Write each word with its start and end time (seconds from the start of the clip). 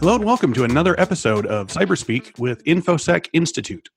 Hello 0.00 0.14
and 0.14 0.24
welcome 0.24 0.52
to 0.52 0.62
another 0.62 0.98
episode 1.00 1.44
of 1.44 1.66
Cyberspeak 1.66 2.38
with 2.38 2.62
InfoSec 2.62 3.26
Institute. 3.32 3.88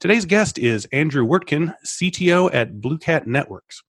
Today's 0.00 0.24
guest 0.24 0.58
is 0.58 0.86
Andrew 0.86 1.22
Wertkin, 1.22 1.74
CTO 1.84 2.48
at 2.54 2.80
Blue 2.80 2.96
Cat 2.96 3.26
Networks. 3.26 3.82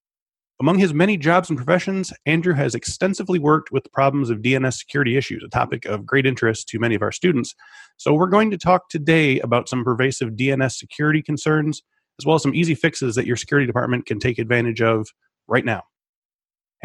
Among 0.60 0.79
his 0.79 0.94
many 0.94 1.15
jobs 1.15 1.49
and 1.49 1.55
professions, 1.55 2.12
Andrew 2.26 2.54
has 2.55 2.76
extensively 2.76 3.40
worked 3.40 3.72
with 3.72 3.86
the 3.86 3.90
problems 3.90 4.29
of 4.29 4.40
DNS 4.40 4.73
security 4.73 5.15
issues, 5.15 5.46
a 5.46 5.49
topic 5.49 5.86
of 5.86 6.05
great 6.05 6.26
interest 6.26 6.68
to 6.68 6.79
many 6.79 6.94
of 6.94 7.01
our 7.01 7.13
students. 7.13 7.56
So, 7.96 8.13
we're 8.13 8.28
going 8.28 8.51
to 8.51 8.58
talk 8.58 8.90
today 8.90 9.40
about 9.40 9.69
some 9.69 9.85
pervasive 9.85 10.31
DNS 10.31 10.74
security 10.74 11.22
concerns, 11.22 11.83
as 12.19 12.26
well 12.26 12.35
as 12.35 12.44
some 12.44 12.53
easy 12.53 12.76
fixes 12.76 13.15
that 13.15 13.26
your 13.26 13.37
security 13.37 13.65
department 13.65 14.08
can 14.08 14.19
take 14.19 14.40
advantage 14.40 14.81
of 14.81 15.08
right 15.47 15.63
now. 15.63 15.83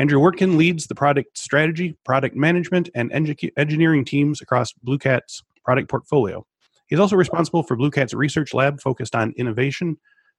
Andrew 0.00 0.18
Wertkin 0.18 0.56
leads 0.56 0.86
the 0.86 0.94
product 0.94 1.36
strategy, 1.36 1.94
product 2.06 2.34
management, 2.34 2.88
and 2.94 3.12
engineering 3.12 4.02
teams 4.02 4.40
across 4.40 4.72
Blue 4.72 4.96
Cat's 4.96 5.42
product 5.62 5.90
portfolio. 5.90 6.46
He's 6.86 6.98
also 6.98 7.16
responsible 7.16 7.62
for 7.62 7.76
Blue 7.76 7.90
Cat's 7.90 8.14
research 8.14 8.54
lab 8.54 8.80
focused 8.80 9.14
on 9.14 9.34
innovation, 9.36 9.98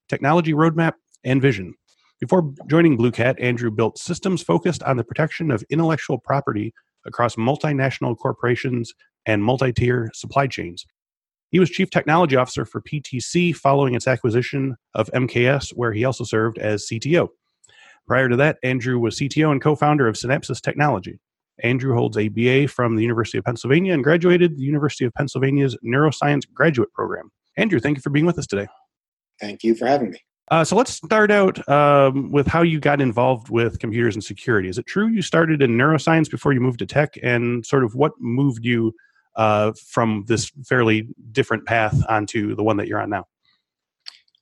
technology 0.10 0.54
roadmap, 0.54 0.94
and 1.24 1.44
vision. 1.44 1.76
Before 2.20 2.52
joining 2.72 2.98
Blue 2.98 3.12
Cat, 3.12 3.40
Andrew 3.40 3.70
built 3.70 4.00
systems 4.00 4.42
focused 4.42 4.82
on 4.82 4.98
the 4.98 5.04
protection 5.04 5.52
of 5.52 5.64
intellectual 5.70 6.18
property 6.18 6.74
across 7.06 7.36
multinational 7.36 8.18
corporations 8.18 8.92
and 9.28 9.44
multi 9.44 9.72
tier 9.72 10.10
supply 10.16 10.48
chains. 10.48 10.88
He 11.52 11.60
was 11.60 11.70
Chief 11.70 11.92
Technology 11.92 12.36
Officer 12.36 12.66
for 12.66 12.82
PTC 12.82 13.56
following 13.56 13.94
its 13.94 14.08
acquisition 14.08 14.76
of 14.96 15.12
MKS, 15.14 15.70
where 15.76 15.94
he 15.94 16.04
also 16.04 16.24
served 16.24 16.58
as 16.58 16.88
CTO. 16.92 17.28
Prior 18.08 18.30
to 18.30 18.36
that, 18.38 18.58
Andrew 18.64 19.00
was 19.00 19.18
CTO 19.18 19.52
and 19.52 19.62
co 19.62 19.76
founder 19.76 20.08
of 20.08 20.16
Synapsis 20.16 20.62
Technology. 20.62 21.20
Andrew 21.64 21.96
holds 21.96 22.18
a 22.18 22.28
BA 22.30 22.68
from 22.68 22.96
the 22.96 23.02
University 23.02 23.38
of 23.38 23.44
Pennsylvania 23.44 23.94
and 23.94 24.04
graduated 24.04 24.58
the 24.58 24.64
University 24.64 25.06
of 25.06 25.14
Pennsylvania's 25.14 25.78
Neuroscience 25.86 26.44
Graduate 26.54 26.92
Program. 26.94 27.32
Andrew, 27.58 27.80
thank 27.80 27.98
you 27.98 28.02
for 28.02 28.10
being 28.10 28.26
with 28.26 28.40
us 28.40 28.48
today. 28.48 28.68
Thank 29.40 29.64
you 29.64 29.76
for 29.76 29.86
having 29.86 30.12
me. 30.12 30.20
Uh, 30.50 30.66
so 30.66 30.76
let's 30.76 30.92
start 30.92 31.32
out 31.32 31.68
um, 31.70 32.30
with 32.32 32.46
how 32.46 32.62
you 32.62 32.80
got 32.80 33.00
involved 33.00 33.50
with 33.50 33.80
computers 33.80 34.16
and 34.16 34.24
security. 34.24 34.68
Is 34.68 34.78
it 34.78 34.86
true 34.86 35.08
you 35.08 35.22
started 35.22 35.62
in 35.62 35.78
neuroscience 35.78 36.30
before 36.30 36.52
you 36.52 36.60
moved 36.60 36.80
to 36.80 36.86
tech, 36.86 37.14
and 37.24 37.66
sort 37.66 37.86
of 37.86 37.96
what 37.96 38.12
moved 38.20 38.66
you 38.66 38.94
uh, 39.38 39.72
from 39.88 40.26
this 40.28 40.52
fairly 40.68 41.08
different 41.32 41.66
path 41.66 42.04
onto 42.10 42.54
the 42.56 42.64
one 42.64 42.76
that 42.78 42.88
you're 42.88 43.02
on 43.02 43.10
now? 43.10 43.26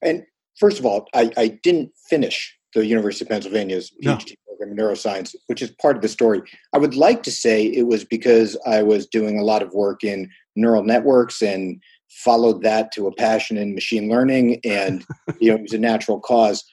And 0.01 0.23
first 0.57 0.79
of 0.79 0.85
all, 0.85 1.07
I, 1.13 1.31
I 1.37 1.59
didn't 1.61 1.91
finish 2.09 2.57
the 2.73 2.85
University 2.85 3.25
of 3.25 3.29
Pennsylvania's 3.29 3.91
PhD 4.03 4.03
no. 4.03 4.55
program 4.57 4.71
in 4.71 4.77
neuroscience, 4.77 5.35
which 5.47 5.61
is 5.61 5.71
part 5.81 5.95
of 5.95 6.01
the 6.01 6.07
story. 6.07 6.41
I 6.73 6.77
would 6.77 6.95
like 6.95 7.23
to 7.23 7.31
say 7.31 7.65
it 7.65 7.87
was 7.87 8.03
because 8.03 8.57
I 8.65 8.83
was 8.83 9.07
doing 9.07 9.39
a 9.39 9.43
lot 9.43 9.61
of 9.61 9.73
work 9.73 10.03
in 10.03 10.29
neural 10.55 10.83
networks 10.83 11.41
and 11.41 11.81
followed 12.09 12.63
that 12.63 12.91
to 12.91 13.07
a 13.07 13.15
passion 13.15 13.57
in 13.57 13.75
machine 13.75 14.09
learning 14.09 14.59
and 14.63 15.05
you 15.39 15.49
know 15.49 15.55
it 15.55 15.61
was 15.61 15.73
a 15.73 15.79
natural 15.79 16.19
cause 16.19 16.63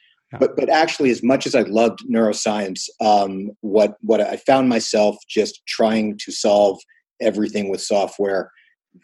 but 0.40 0.56
but 0.56 0.68
actually 0.70 1.10
as 1.10 1.22
much 1.22 1.46
as 1.46 1.54
i 1.54 1.60
loved 1.60 2.00
neuroscience 2.10 2.88
um, 3.00 3.50
what 3.60 3.96
what 4.00 4.20
i 4.20 4.36
found 4.38 4.68
myself 4.68 5.16
just 5.28 5.60
trying 5.66 6.16
to 6.18 6.32
solve 6.32 6.80
everything 7.20 7.68
with 7.68 7.82
software 7.82 8.50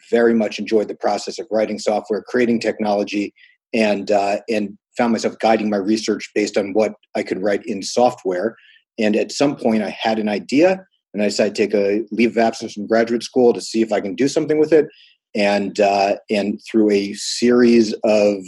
very 0.09 0.33
much 0.33 0.57
enjoyed 0.57 0.87
the 0.87 0.95
process 0.95 1.37
of 1.37 1.47
writing 1.51 1.77
software 1.77 2.23
creating 2.27 2.59
technology 2.59 3.33
and 3.73 4.11
uh, 4.11 4.39
and 4.49 4.77
found 4.97 5.11
myself 5.11 5.35
guiding 5.39 5.69
my 5.69 5.77
research 5.77 6.29
based 6.35 6.57
on 6.57 6.73
what 6.73 6.93
i 7.15 7.23
could 7.23 7.41
write 7.41 7.65
in 7.65 7.81
software 7.81 8.55
and 8.97 9.15
at 9.15 9.31
some 9.31 9.55
point 9.55 9.83
i 9.83 9.89
had 9.89 10.19
an 10.19 10.29
idea 10.29 10.85
and 11.13 11.21
i 11.21 11.25
decided 11.25 11.55
to 11.55 11.67
take 11.67 11.73
a 11.73 12.03
leave 12.11 12.31
of 12.31 12.37
absence 12.37 12.73
from 12.73 12.87
graduate 12.87 13.23
school 13.23 13.53
to 13.53 13.61
see 13.61 13.81
if 13.81 13.91
i 13.91 13.99
can 13.99 14.15
do 14.15 14.27
something 14.27 14.59
with 14.59 14.73
it 14.73 14.87
and 15.35 15.79
uh, 15.79 16.15
and 16.29 16.59
through 16.69 16.91
a 16.91 17.13
series 17.13 17.93
of 18.03 18.43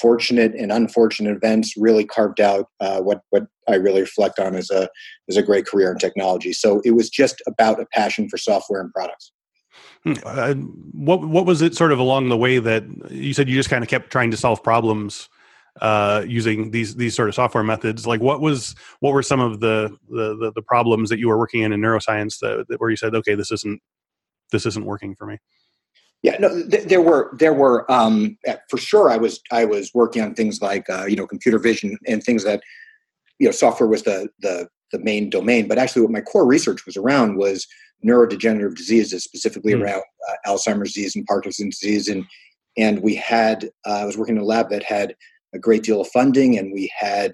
fortunate 0.00 0.54
and 0.54 0.70
unfortunate 0.70 1.34
events, 1.34 1.74
really 1.76 2.04
carved 2.04 2.40
out 2.40 2.68
uh, 2.80 3.00
what 3.00 3.22
what 3.30 3.46
I 3.68 3.76
really 3.76 4.02
reflect 4.02 4.38
on 4.38 4.54
as 4.54 4.70
a 4.70 4.88
as 5.28 5.36
a 5.36 5.42
great 5.42 5.66
career 5.66 5.90
in 5.92 5.98
technology. 5.98 6.52
So 6.52 6.80
it 6.84 6.92
was 6.92 7.08
just 7.08 7.42
about 7.46 7.80
a 7.80 7.86
passion 7.86 8.28
for 8.28 8.36
software 8.36 8.80
and 8.80 8.92
products. 8.92 9.32
Hmm. 10.04 10.12
Uh, 10.24 10.54
what 10.54 11.26
what 11.26 11.46
was 11.46 11.62
it 11.62 11.74
sort 11.74 11.92
of 11.92 11.98
along 11.98 12.28
the 12.28 12.36
way 12.36 12.58
that 12.58 12.84
you 13.10 13.32
said 13.32 13.48
you 13.48 13.56
just 13.56 13.70
kind 13.70 13.82
of 13.82 13.88
kept 13.88 14.10
trying 14.10 14.30
to 14.30 14.36
solve 14.36 14.62
problems 14.62 15.28
uh, 15.80 16.24
using 16.26 16.70
these 16.70 16.96
these 16.96 17.14
sort 17.14 17.28
of 17.28 17.34
software 17.34 17.64
methods? 17.64 18.06
Like 18.06 18.20
what 18.20 18.40
was 18.40 18.74
what 19.00 19.12
were 19.12 19.22
some 19.22 19.40
of 19.40 19.60
the 19.60 19.96
the, 20.08 20.36
the, 20.36 20.52
the 20.54 20.62
problems 20.62 21.10
that 21.10 21.18
you 21.18 21.28
were 21.28 21.38
working 21.38 21.62
in 21.62 21.72
in 21.72 21.80
neuroscience 21.80 22.38
that, 22.40 22.66
that 22.68 22.80
where 22.80 22.90
you 22.90 22.96
said, 22.96 23.14
okay, 23.14 23.34
this 23.34 23.50
isn't 23.52 23.80
this 24.52 24.66
isn't 24.66 24.84
working 24.84 25.14
for 25.14 25.26
me? 25.26 25.38
Yeah, 26.22 26.36
no, 26.40 26.48
th- 26.68 26.84
there 26.84 27.02
were 27.02 27.30
there 27.38 27.54
were 27.54 27.90
um, 27.90 28.36
for 28.68 28.76
sure. 28.76 29.10
I 29.10 29.16
was 29.16 29.40
I 29.52 29.64
was 29.64 29.92
working 29.94 30.22
on 30.22 30.34
things 30.34 30.60
like 30.60 30.88
uh, 30.90 31.06
you 31.06 31.16
know 31.16 31.26
computer 31.26 31.58
vision 31.58 31.96
and 32.06 32.22
things 32.22 32.44
that 32.44 32.62
you 33.38 33.46
know 33.46 33.52
software 33.52 33.88
was 33.88 34.02
the 34.02 34.28
the 34.40 34.68
the 34.90 34.98
main 34.98 35.30
domain. 35.30 35.68
But 35.68 35.78
actually, 35.78 36.02
what 36.02 36.10
my 36.10 36.20
core 36.20 36.46
research 36.46 36.86
was 36.86 36.96
around 36.96 37.36
was 37.36 37.66
neurodegenerative 38.04 38.76
diseases, 38.76 39.24
specifically 39.24 39.74
mm. 39.74 39.82
around 39.82 40.02
uh, 40.28 40.50
Alzheimer's 40.50 40.92
disease 40.92 41.14
and 41.14 41.26
Parkinson's 41.26 41.78
disease. 41.78 42.08
And 42.08 42.24
and 42.76 43.00
we 43.00 43.14
had 43.14 43.70
uh, 43.86 44.00
I 44.00 44.04
was 44.04 44.18
working 44.18 44.36
in 44.36 44.42
a 44.42 44.46
lab 44.46 44.70
that 44.70 44.82
had 44.82 45.14
a 45.54 45.58
great 45.58 45.82
deal 45.82 46.00
of 46.00 46.08
funding, 46.08 46.58
and 46.58 46.72
we 46.72 46.90
had 46.96 47.32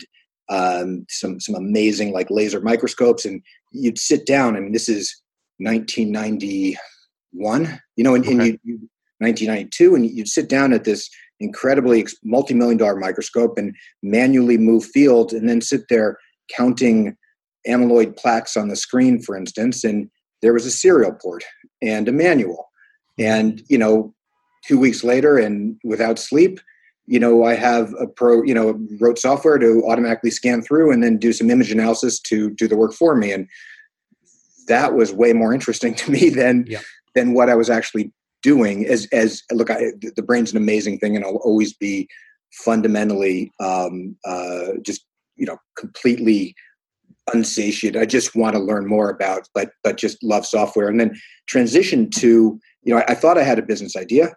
um, 0.48 1.04
some 1.08 1.40
some 1.40 1.54
amazing 1.54 2.12
like 2.12 2.30
laser 2.30 2.60
microscopes. 2.60 3.24
And 3.24 3.42
you'd 3.72 3.98
sit 3.98 4.26
down, 4.26 4.56
and 4.56 4.74
this 4.74 4.88
is 4.88 5.22
1991, 5.58 7.80
you 7.96 8.04
know, 8.04 8.14
in, 8.14 8.22
okay. 8.22 8.32
in 8.32 8.40
you, 8.40 8.58
you, 8.64 8.78
1992, 9.18 9.94
and 9.94 10.10
you'd 10.10 10.28
sit 10.28 10.48
down 10.48 10.72
at 10.72 10.84
this 10.84 11.08
incredibly 11.40 12.06
multi-million 12.22 12.78
dollar 12.78 12.96
microscope 12.96 13.58
and 13.58 13.74
manually 14.02 14.58
move 14.58 14.84
fields, 14.84 15.32
and 15.32 15.48
then 15.48 15.60
sit 15.60 15.82
there 15.88 16.18
counting 16.54 17.16
amyloid 17.66 18.16
plaques 18.16 18.56
on 18.56 18.68
the 18.68 18.76
screen, 18.76 19.20
for 19.20 19.36
instance, 19.36 19.84
and 19.84 20.10
there 20.42 20.52
was 20.52 20.66
a 20.66 20.70
serial 20.70 21.12
port 21.12 21.42
and 21.82 22.08
a 22.08 22.12
manual, 22.12 22.68
and 23.18 23.62
you 23.68 23.78
know, 23.78 24.14
two 24.66 24.78
weeks 24.78 25.04
later, 25.04 25.38
and 25.38 25.76
without 25.84 26.18
sleep, 26.18 26.60
you 27.06 27.18
know, 27.18 27.44
I 27.44 27.54
have 27.54 27.94
a 28.00 28.06
pro, 28.06 28.42
you 28.42 28.54
know, 28.54 28.78
wrote 29.00 29.18
software 29.18 29.58
to 29.58 29.82
automatically 29.86 30.30
scan 30.30 30.62
through 30.62 30.90
and 30.90 31.02
then 31.02 31.18
do 31.18 31.32
some 31.32 31.50
image 31.50 31.70
analysis 31.70 32.18
to 32.20 32.50
do 32.50 32.66
the 32.66 32.76
work 32.76 32.92
for 32.92 33.14
me, 33.14 33.32
and 33.32 33.48
that 34.68 34.94
was 34.94 35.12
way 35.12 35.32
more 35.32 35.52
interesting 35.52 35.94
to 36.02 36.10
me 36.10 36.30
than 36.30 36.64
yeah 36.66 36.80
than 37.14 37.32
what 37.32 37.48
I 37.48 37.54
was 37.54 37.70
actually 37.70 38.12
doing. 38.42 38.86
As 38.86 39.06
as 39.12 39.42
look, 39.52 39.70
I, 39.70 39.92
the 40.16 40.22
brain's 40.22 40.50
an 40.50 40.56
amazing 40.56 40.98
thing, 40.98 41.16
and 41.16 41.24
I'll 41.24 41.36
always 41.36 41.72
be 41.72 42.08
fundamentally 42.52 43.52
um, 43.60 44.16
uh, 44.24 44.72
just 44.82 45.04
you 45.36 45.46
know 45.46 45.58
completely 45.76 46.54
unsatiated. 47.32 48.00
I 48.00 48.04
just 48.04 48.36
want 48.36 48.54
to 48.54 48.62
learn 48.62 48.86
more 48.86 49.10
about, 49.10 49.48
but 49.54 49.70
but 49.82 49.96
just 49.96 50.22
love 50.22 50.44
software, 50.44 50.88
and 50.88 51.00
then 51.00 51.18
transition 51.46 52.10
to 52.10 52.58
you 52.82 52.94
know 52.94 52.98
I, 52.98 53.12
I 53.12 53.14
thought 53.14 53.38
I 53.38 53.44
had 53.44 53.58
a 53.58 53.62
business 53.62 53.96
idea. 53.96 54.36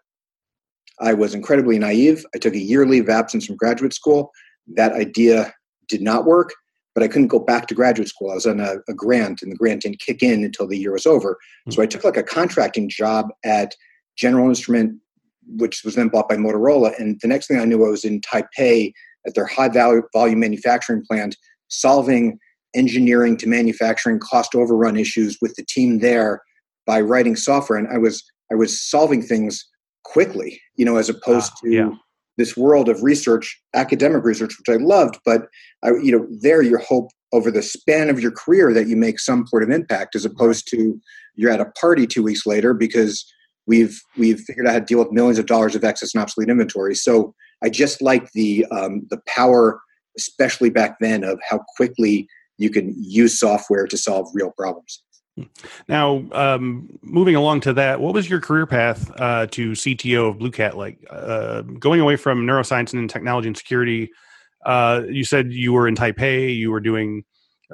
I 1.00 1.14
was 1.14 1.34
incredibly 1.34 1.78
naive. 1.78 2.26
I 2.34 2.38
took 2.38 2.54
a 2.54 2.60
year 2.60 2.86
leave 2.86 3.04
of 3.04 3.10
absence 3.10 3.46
from 3.46 3.56
graduate 3.56 3.94
school. 3.94 4.32
That 4.76 4.94
idea 4.94 5.54
did 5.88 6.02
not 6.02 6.26
work 6.26 6.54
but 6.98 7.04
I 7.04 7.10
couldn't 7.10 7.28
go 7.28 7.38
back 7.38 7.68
to 7.68 7.76
graduate 7.76 8.08
school. 8.08 8.32
I 8.32 8.34
was 8.34 8.48
on 8.48 8.60
a, 8.60 8.78
a 8.90 8.94
grant, 8.96 9.44
and 9.44 9.52
the 9.52 9.56
grant 9.56 9.84
didn't 9.84 10.00
kick 10.00 10.24
in 10.24 10.44
until 10.44 10.66
the 10.66 10.80
year 10.80 10.94
was 10.94 11.06
over. 11.06 11.34
Mm-hmm. 11.34 11.74
So 11.74 11.84
I 11.84 11.86
took 11.86 12.04
like 12.04 12.18
a 12.18 12.24
contracting 12.24 12.90
job 12.90 13.28
at 13.46 13.76
General 14.16 14.50
Instrument, 14.50 15.00
which 15.46 15.84
was 15.86 15.94
then 15.94 16.08
bought 16.08 16.28
by 16.28 16.38
Motorola. 16.38 16.98
And 17.00 17.20
the 17.22 17.28
next 17.28 17.46
thing 17.46 17.60
I 17.60 17.66
knew, 17.66 17.86
I 17.86 17.90
was 17.92 18.04
in 18.04 18.20
Taipei 18.22 18.94
at 19.28 19.36
their 19.36 19.46
high 19.46 19.70
value 19.70 20.02
volume 20.12 20.40
manufacturing 20.40 21.04
plant, 21.08 21.38
solving 21.68 22.40
engineering 22.74 23.38
to 23.38 23.48
manufacturing 23.48 24.18
cost 24.18 24.56
overrun 24.56 24.98
issues 24.98 25.38
with 25.40 25.54
the 25.54 25.66
team 25.66 26.00
there 26.00 26.42
by 26.88 27.00
writing 27.00 27.36
software. 27.36 27.78
And 27.78 27.88
I 27.90 28.00
was 28.00 28.24
I 28.52 28.56
was 28.56 28.82
solving 28.82 29.22
things 29.22 29.64
quickly, 30.12 30.60
you 30.76 30.86
know, 30.86 30.98
as 30.98 31.10
opposed 31.10 31.52
uh, 31.54 31.62
to 31.64 31.72
yeah 31.72 31.90
this 32.38 32.56
world 32.56 32.88
of 32.88 33.04
research, 33.04 33.60
academic 33.74 34.24
research, 34.24 34.54
which 34.58 34.74
I 34.74 34.82
loved, 34.82 35.20
but 35.26 35.48
I, 35.84 35.90
you 35.90 36.12
know, 36.12 36.28
there 36.40 36.62
you 36.62 36.78
hope 36.78 37.10
over 37.34 37.52
the 37.52 37.64
span 37.64 38.10
of 38.10 38.20
your 38.20 38.32
career 38.32 38.74
that 38.74 38.88
you 38.88 38.96
make 38.96 39.20
some 39.20 39.46
sort 39.48 39.64
of 39.64 39.70
impact, 39.70 40.16
as 40.16 40.24
opposed 40.24 40.68
to 40.70 41.00
you're 41.36 41.52
at 41.52 41.60
a 41.60 41.66
party 41.66 42.08
two 42.08 42.24
weeks 42.24 42.46
later 42.46 42.74
because 42.74 43.26
we've 43.66 44.00
we've 44.18 44.40
figured 44.40 44.68
out 44.68 44.74
how 44.74 44.80
to 44.80 44.86
deal 44.86 45.00
with 45.00 45.12
millions 45.12 45.40
of 45.40 45.46
dollars 45.46 45.76
of 45.76 45.84
excess 45.84 46.14
and 46.14 46.22
obsolete 46.22 46.50
inventory. 46.50 46.96
So 46.96 47.34
I 47.64 47.70
just 47.70 48.02
like 48.02 48.32
the 48.32 48.66
um, 48.72 49.06
the 49.10 49.20
power, 49.28 49.82
especially 50.18 50.70
back 50.70 50.98
then, 51.02 51.24
of 51.24 51.40
how 51.48 51.60
quickly 51.76 52.28
you 52.58 52.70
can 52.70 52.94
use 52.98 53.40
software 53.40 53.88
to 53.88 53.98
solve 53.98 54.30
real 54.34 54.52
problems. 54.52 55.04
Now, 55.88 56.24
um, 56.32 56.90
moving 57.02 57.36
along 57.36 57.62
to 57.62 57.74
that, 57.74 58.00
what 58.00 58.14
was 58.14 58.30
your 58.30 58.42
career 58.42 58.66
path 58.66 59.12
uh, 59.20 59.48
to 59.48 59.72
CTO 59.72 60.30
of 60.30 60.40
Blue 60.40 60.52
Cat 60.52 60.78
like? 60.78 61.00
Uh, 61.10 61.62
going 61.62 62.02
away 62.02 62.16
from 62.16 62.46
neuroscience 62.46 62.94
and 62.94 63.10
technology 63.10 63.48
and 63.48 63.58
security, 63.58 64.10
uh, 64.66 65.02
you 65.08 65.24
said 65.24 65.52
you 65.52 65.74
were 65.74 65.88
in 65.88 65.96
Taipei, 65.96 66.56
you 66.56 66.72
were 66.72 66.80
doing, 66.80 67.24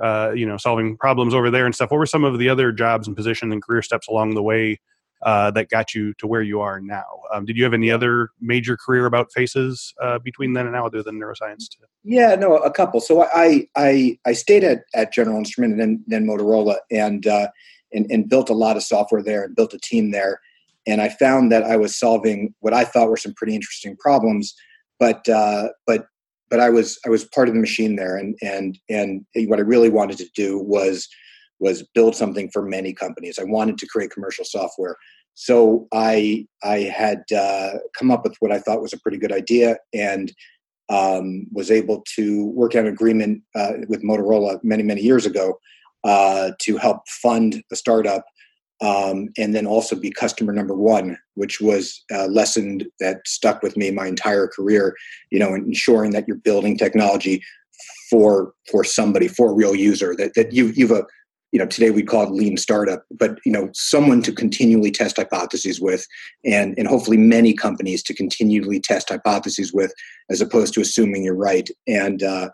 uh, 0.02 0.32
you 0.36 0.46
know, 0.46 0.58
solving 0.58 0.98
problems 0.98 1.34
over 1.34 1.50
there 1.50 1.66
and 1.66 1.74
stuff. 1.74 1.92
What 1.92 1.98
were 1.98 2.06
some 2.06 2.24
of 2.24 2.40
the 2.40 2.50
other 2.50 2.72
jobs 2.72 3.08
and 3.08 3.16
positions 3.16 3.54
and 3.54 3.62
career 3.62 3.82
steps 3.82 4.08
along 4.08 4.36
the 4.36 4.44
way 4.44 4.80
uh, 5.24 5.52
that 5.52 5.70
got 5.70 5.94
you 5.94 6.14
to 6.16 6.28
where 6.28 6.42
you 6.42 6.60
are 6.60 6.80
now. 6.80 7.22
Um, 7.34 7.46
did 7.46 7.58
you 7.58 7.64
have 7.64 7.74
any 7.74 7.90
other 7.90 8.30
major 8.42 8.78
career 8.78 9.06
about 9.06 9.32
faces 9.32 9.94
uh, 10.02 10.20
between 10.20 10.54
then 10.54 10.66
and 10.66 10.76
now, 10.76 10.86
other 10.86 11.02
than 11.02 11.20
neuroscience? 11.20 11.70
Too? 11.70 11.86
Yeah, 12.04 12.36
no, 12.36 12.58
a 12.58 12.72
couple. 12.72 13.00
So 13.00 13.24
I 13.24 13.68
I 13.76 14.18
I 14.26 14.34
stayed 14.34 14.64
at, 14.64 14.84
at 14.94 15.14
General 15.14 15.38
Instrument 15.38 15.74
and 15.74 15.82
then 15.82 16.04
then 16.08 16.28
Motorola 16.28 16.78
and, 16.92 17.26
uh, 17.26 17.48
and 17.94 18.06
and 18.10 18.30
built 18.30 18.50
a 18.50 18.54
lot 18.54 18.78
of 18.78 18.84
software 18.84 19.24
there 19.24 19.44
and 19.44 19.56
built 19.56 19.74
a 19.74 19.80
team 19.80 20.12
there. 20.12 20.40
And 20.86 21.02
I 21.02 21.10
found 21.10 21.52
that 21.52 21.64
I 21.64 21.78
was 21.78 21.98
solving 21.98 22.54
what 22.60 22.74
I 22.74 22.84
thought 22.84 23.10
were 23.10 23.18
some 23.18 23.34
pretty 23.34 23.56
interesting 23.56 23.96
problems, 23.98 24.54
but 25.00 25.28
uh, 25.30 25.70
but 25.88 26.08
but 26.50 26.60
I 26.60 26.70
was 26.70 27.00
I 27.06 27.10
was 27.10 27.24
part 27.24 27.48
of 27.48 27.54
the 27.54 27.62
machine 27.62 27.96
there, 27.96 28.18
and 28.18 28.38
and 28.42 28.78
and 28.90 29.26
what 29.48 29.60
I 29.60 29.64
really 29.64 29.90
wanted 29.90 30.18
to 30.18 30.30
do 30.36 30.60
was 30.60 31.08
was 31.64 31.82
build 31.96 32.16
something 32.16 32.50
for 32.52 32.62
many 32.62 32.94
companies. 32.94 33.40
I 33.40 33.46
wanted 33.46 33.78
to 33.78 33.88
create 33.88 34.12
commercial 34.12 34.44
software. 34.44 34.98
So 35.34 35.88
I 35.94 36.46
I 36.62 36.80
had 36.80 37.24
uh, 37.36 37.78
come 37.98 38.12
up 38.12 38.24
with 38.24 38.36
what 38.40 38.52
I 38.52 38.60
thought 38.60 38.82
was 38.82 38.94
a 38.94 39.00
pretty 39.00 39.18
good 39.18 39.32
idea 39.32 39.78
and 39.94 40.32
um, 40.90 41.48
was 41.52 41.72
able 41.72 42.04
to 42.16 42.48
work 42.48 42.76
out 42.76 42.86
an 42.86 42.94
agreement 42.94 43.42
uh, 43.56 43.74
with 43.88 44.04
Motorola 44.04 44.60
many 44.64 44.84
many 44.84 45.02
years 45.02 45.26
ago 45.26 45.58
uh, 46.04 46.52
to 46.62 46.78
help 46.78 47.08
fund 47.08 47.64
the 47.70 47.76
startup 47.76 48.26
um, 48.82 49.30
and 49.38 49.56
then 49.56 49.66
also 49.66 49.96
be 49.96 50.12
customer 50.12 50.52
number 50.52 50.76
one, 50.76 51.18
which 51.36 51.62
was 51.62 52.04
a 52.12 52.28
lesson 52.28 52.82
that 53.00 53.26
stuck 53.26 53.64
with 53.64 53.78
me 53.78 53.90
my 53.90 54.08
entire 54.08 54.48
career. 54.48 54.96
You 55.32 55.40
know, 55.40 55.56
ensuring 55.56 56.12
that 56.12 56.28
you're 56.28 56.38
building 56.38 56.78
technology 56.78 57.42
for 58.10 58.54
for 58.70 58.84
somebody, 58.84 59.28
for 59.28 59.52
a 59.52 59.54
real 59.54 59.74
user. 59.74 60.16
That 60.16 60.34
that 60.36 60.52
you 60.52 60.68
you've 60.76 60.92
a 60.92 61.06
you 61.54 61.60
know 61.60 61.68
today 61.68 61.92
we 61.92 62.04
call 62.04 62.24
it 62.24 62.32
lean 62.32 62.58
startup 62.58 63.06
but 63.12 63.38
you 63.46 63.52
know 63.52 63.70
someone 63.74 64.22
to 64.24 64.34
continually 64.34 64.92
test 64.92 65.18
hypotheses 65.18 65.80
with 65.80 66.06
and 66.44 66.74
and 66.78 66.88
hopefully 66.88 67.16
many 67.16 67.54
companies 67.54 68.02
to 68.04 68.14
continually 68.14 68.80
test 68.80 69.10
hypotheses 69.10 69.72
with 69.72 69.94
as 70.30 70.42
opposed 70.42 70.74
to 70.74 70.82
assuming 70.82 71.24
you're 71.24 71.36
right. 71.36 71.70
And 71.88 72.22
uh, 72.24 72.50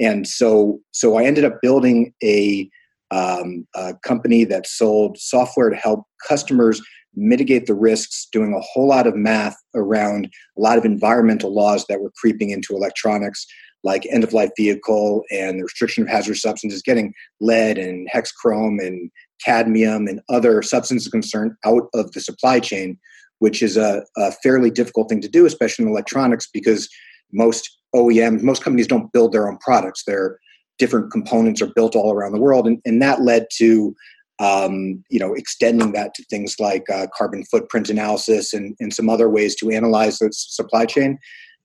and 0.00 0.26
so 0.26 0.80
so 0.92 1.16
i 1.16 1.24
ended 1.24 1.44
up 1.44 1.60
building 1.60 2.12
a, 2.22 2.68
um, 3.10 3.66
a 3.74 3.94
company 4.02 4.44
that 4.44 4.66
sold 4.66 5.18
software 5.18 5.70
to 5.70 5.76
help 5.76 6.04
customers 6.26 6.80
mitigate 7.16 7.66
the 7.66 7.74
risks 7.74 8.26
doing 8.32 8.52
a 8.52 8.60
whole 8.60 8.88
lot 8.88 9.06
of 9.06 9.14
math 9.14 9.56
around 9.76 10.28
a 10.58 10.60
lot 10.60 10.78
of 10.78 10.84
environmental 10.84 11.54
laws 11.54 11.86
that 11.88 12.00
were 12.00 12.12
creeping 12.16 12.50
into 12.50 12.74
electronics 12.74 13.46
like 13.84 14.06
end 14.10 14.24
of 14.24 14.32
life 14.32 14.50
vehicle 14.56 15.22
and 15.30 15.58
the 15.58 15.64
restriction 15.64 16.02
of 16.02 16.08
hazardous 16.08 16.42
substances, 16.42 16.82
getting 16.82 17.12
lead 17.40 17.78
and 17.78 18.08
hexchrome 18.12 18.84
and 18.84 19.10
cadmium 19.44 20.08
and 20.08 20.20
other 20.28 20.62
substances 20.62 21.06
of 21.06 21.12
concern 21.12 21.56
out 21.64 21.88
of 21.94 22.10
the 22.12 22.20
supply 22.20 22.58
chain, 22.58 22.98
which 23.38 23.62
is 23.62 23.76
a, 23.76 24.02
a 24.16 24.32
fairly 24.42 24.70
difficult 24.70 25.08
thing 25.08 25.20
to 25.20 25.28
do, 25.28 25.44
especially 25.44 25.84
in 25.84 25.90
electronics, 25.90 26.48
because 26.52 26.88
most 27.32 27.78
OEMs, 27.94 28.42
most 28.42 28.64
companies 28.64 28.86
don't 28.86 29.12
build 29.12 29.32
their 29.32 29.48
own 29.48 29.58
products. 29.58 30.02
Their 30.06 30.38
different 30.78 31.12
components 31.12 31.60
are 31.60 31.72
built 31.74 31.94
all 31.94 32.12
around 32.12 32.32
the 32.32 32.40
world, 32.40 32.66
and, 32.66 32.80
and 32.84 33.00
that 33.02 33.22
led 33.22 33.46
to 33.58 33.94
um, 34.40 35.04
you 35.10 35.20
know 35.20 35.34
extending 35.34 35.92
that 35.92 36.14
to 36.14 36.24
things 36.24 36.58
like 36.58 36.88
uh, 36.90 37.06
carbon 37.16 37.44
footprint 37.44 37.88
analysis 37.88 38.52
and, 38.52 38.74
and 38.80 38.92
some 38.92 39.08
other 39.08 39.28
ways 39.28 39.54
to 39.56 39.70
analyze 39.70 40.18
the 40.18 40.28
supply 40.32 40.86
chain 40.86 41.18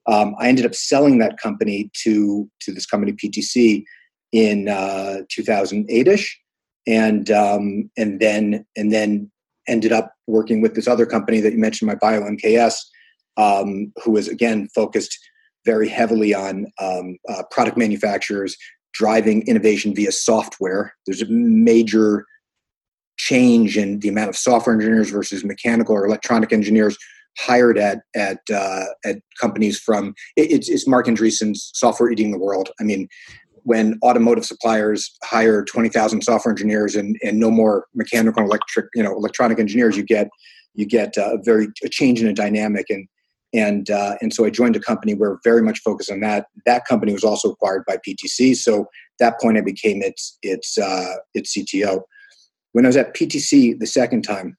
um, 0.09 0.35
I 0.39 0.47
ended 0.47 0.65
up 0.65 0.73
selling 0.73 1.19
that 1.19 1.37
company 1.37 1.91
to 2.03 2.49
to 2.61 2.73
this 2.73 2.85
company 2.85 3.13
PTC 3.13 3.83
in 4.31 4.67
uh, 4.67 5.21
2008ish, 5.31 6.27
and 6.87 7.29
um, 7.29 7.89
and 7.95 8.19
then 8.19 8.65
and 8.75 8.91
then 8.91 9.31
ended 9.67 9.91
up 9.91 10.13
working 10.25 10.61
with 10.61 10.73
this 10.73 10.87
other 10.87 11.05
company 11.05 11.39
that 11.41 11.53
you 11.53 11.59
mentioned, 11.59 11.87
my 11.87 11.95
bio 11.95 12.21
MKS, 12.21 12.75
um, 13.37 13.93
who 14.03 14.11
was 14.11 14.27
again 14.27 14.67
focused 14.73 15.17
very 15.65 15.87
heavily 15.87 16.33
on 16.33 16.65
um, 16.81 17.17
uh, 17.29 17.43
product 17.51 17.77
manufacturers 17.77 18.57
driving 18.93 19.47
innovation 19.47 19.93
via 19.93 20.11
software. 20.11 20.95
There's 21.05 21.21
a 21.21 21.29
major 21.29 22.25
change 23.17 23.77
in 23.77 23.99
the 23.99 24.09
amount 24.09 24.29
of 24.29 24.35
software 24.35 24.73
engineers 24.73 25.11
versus 25.11 25.43
mechanical 25.43 25.93
or 25.93 26.05
electronic 26.05 26.51
engineers 26.51 26.97
hired 27.39 27.77
at 27.77 28.01
at 28.15 28.39
uh, 28.53 28.85
at 29.05 29.17
companies 29.39 29.79
from 29.79 30.13
it, 30.35 30.51
it's, 30.51 30.69
it's 30.69 30.87
Marc 30.87 31.07
Andreessen's 31.07 31.71
software 31.73 32.11
eating 32.11 32.31
the 32.31 32.39
world. 32.39 32.69
I 32.79 32.83
mean, 32.83 33.07
when 33.63 33.99
automotive 34.03 34.45
suppliers 34.45 35.15
hire 35.23 35.63
twenty 35.63 35.89
thousand 35.89 36.21
software 36.23 36.51
engineers 36.51 36.95
and 36.95 37.17
and 37.23 37.39
no 37.39 37.51
more 37.51 37.85
mechanical 37.95 38.41
and 38.41 38.49
electric 38.49 38.87
you 38.93 39.03
know 39.03 39.13
electronic 39.13 39.59
engineers, 39.59 39.97
you 39.97 40.03
get 40.03 40.29
you 40.73 40.85
get 40.85 41.15
a 41.17 41.37
very 41.43 41.67
a 41.83 41.89
change 41.89 42.21
in 42.21 42.27
a 42.27 42.33
dynamic 42.33 42.85
and 42.89 43.07
and 43.53 43.89
uh, 43.89 44.15
and 44.21 44.33
so 44.33 44.45
I 44.45 44.49
joined 44.49 44.75
a 44.75 44.79
company 44.79 45.13
where 45.13 45.39
very 45.43 45.61
much 45.61 45.79
focused 45.79 46.11
on 46.11 46.19
that. 46.21 46.45
That 46.65 46.85
company 46.85 47.13
was 47.13 47.23
also 47.23 47.51
acquired 47.51 47.83
by 47.87 47.97
PTC, 48.07 48.55
so 48.55 48.87
that 49.19 49.39
point 49.39 49.57
I 49.57 49.61
became 49.61 50.01
its 50.01 50.37
its 50.43 50.77
uh, 50.77 51.15
its 51.33 51.57
CTO. 51.57 52.01
When 52.73 52.85
I 52.85 52.89
was 52.89 52.97
at 52.97 53.15
PTC 53.15 53.79
the 53.79 53.87
second 53.87 54.21
time, 54.21 54.55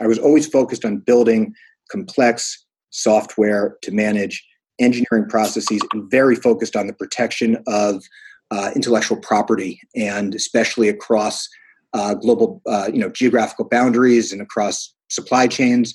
I 0.00 0.06
was 0.06 0.18
always 0.18 0.46
focused 0.46 0.84
on 0.84 0.98
building 0.98 1.54
complex 1.92 2.64
software 2.90 3.76
to 3.82 3.92
manage 3.92 4.44
engineering 4.80 5.28
processes 5.28 5.80
and 5.92 6.10
very 6.10 6.34
focused 6.34 6.74
on 6.74 6.86
the 6.86 6.92
protection 6.94 7.62
of 7.66 8.02
uh, 8.50 8.70
intellectual 8.74 9.18
property 9.18 9.80
and 9.94 10.34
especially 10.34 10.88
across 10.88 11.48
uh, 11.92 12.14
global 12.14 12.60
uh, 12.66 12.88
you 12.92 12.98
know 12.98 13.10
geographical 13.10 13.68
boundaries 13.68 14.32
and 14.32 14.42
across 14.42 14.92
supply 15.08 15.46
chains. 15.46 15.94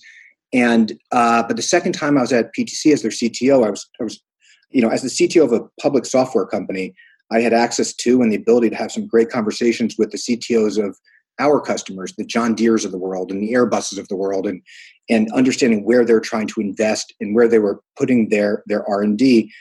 And 0.53 0.97
uh, 1.11 1.43
but 1.43 1.57
the 1.57 1.61
second 1.61 1.93
time 1.93 2.17
i 2.17 2.21
was 2.21 2.31
at 2.31 2.51
ptc 2.57 2.93
as 2.93 3.01
their 3.01 3.11
cto 3.11 3.65
i 3.65 3.69
was 3.69 3.85
i 3.99 4.03
was 4.03 4.21
you 4.69 4.81
know 4.81 4.89
as 4.89 5.01
the 5.01 5.09
cto 5.09 5.43
of 5.43 5.51
a 5.51 5.67
public 5.81 6.05
software 6.05 6.45
company 6.45 6.93
i 7.31 7.41
had 7.41 7.51
access 7.51 7.93
to 7.93 8.21
and 8.21 8.31
the 8.31 8.37
ability 8.37 8.69
to 8.69 8.75
have 8.75 8.91
some 8.91 9.05
great 9.05 9.29
conversations 9.29 9.95
with 9.97 10.09
the 10.11 10.17
ctos 10.17 10.81
of 10.81 10.97
our 11.39 11.61
customers, 11.61 12.13
the 12.17 12.25
John 12.25 12.55
Deeres 12.55 12.85
of 12.85 12.91
the 12.91 12.97
world 12.97 13.31
and 13.31 13.41
the 13.41 13.53
Airbuses 13.53 13.99
of 13.99 14.07
the 14.07 14.15
world, 14.15 14.47
and 14.47 14.61
and 15.09 15.31
understanding 15.33 15.85
where 15.85 16.03
they're 16.05 16.19
trying 16.19 16.47
to 16.47 16.61
invest 16.61 17.13
and 17.19 17.35
where 17.35 17.47
they 17.47 17.59
were 17.59 17.81
putting 17.97 18.29
their 18.29 18.63
their 18.67 18.87
R 18.89 19.01
and 19.01 19.17
D, 19.17 19.51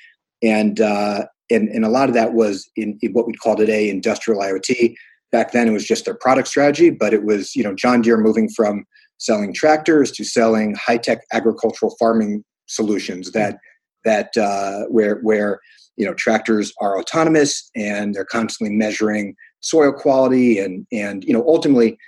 and 0.43 0.81
uh, 0.81 1.27
and 1.51 1.69
and 1.69 1.85
a 1.85 1.91
lot 1.91 2.09
of 2.09 2.15
that 2.15 2.35
was 2.35 2.69
in, 2.77 2.99
in 3.03 3.13
what 3.13 3.27
we 3.27 3.35
call 3.35 3.57
today 3.57 3.89
industrial 3.91 4.41
IoT. 4.41 4.95
Back 5.33 5.53
then, 5.53 5.69
it 5.69 5.73
was 5.73 5.85
just 5.85 6.05
their 6.05 6.15
product 6.15 6.49
strategy, 6.49 6.91
but 6.91 7.13
it 7.13 7.25
was 7.25 7.55
you 7.55 7.63
know 7.63 7.75
John 7.75 8.01
Deere 8.03 8.19
moving 8.19 8.49
from 8.49 8.85
selling 9.19 9.53
tractors 9.53 10.11
to 10.13 10.25
selling 10.25 10.75
high 10.75 10.99
tech 10.99 11.21
agricultural 11.33 11.95
farming 11.99 12.45
solutions 12.67 13.33
that 13.33 13.59
that 14.05 14.37
uh, 14.37 14.85
where 14.85 15.17
where 15.23 15.61
you 15.97 16.07
know 16.07 16.15
tractors 16.15 16.73
are 16.81 16.99
autonomous 16.99 17.71
and 17.75 18.15
they're 18.15 18.25
constantly 18.25 18.75
measuring 18.75 19.35
soil 19.61 19.93
quality 19.93 20.59
and 20.59 20.87
and 20.93 21.25
you 21.25 21.33
know 21.33 21.45
ultimately 21.47 21.99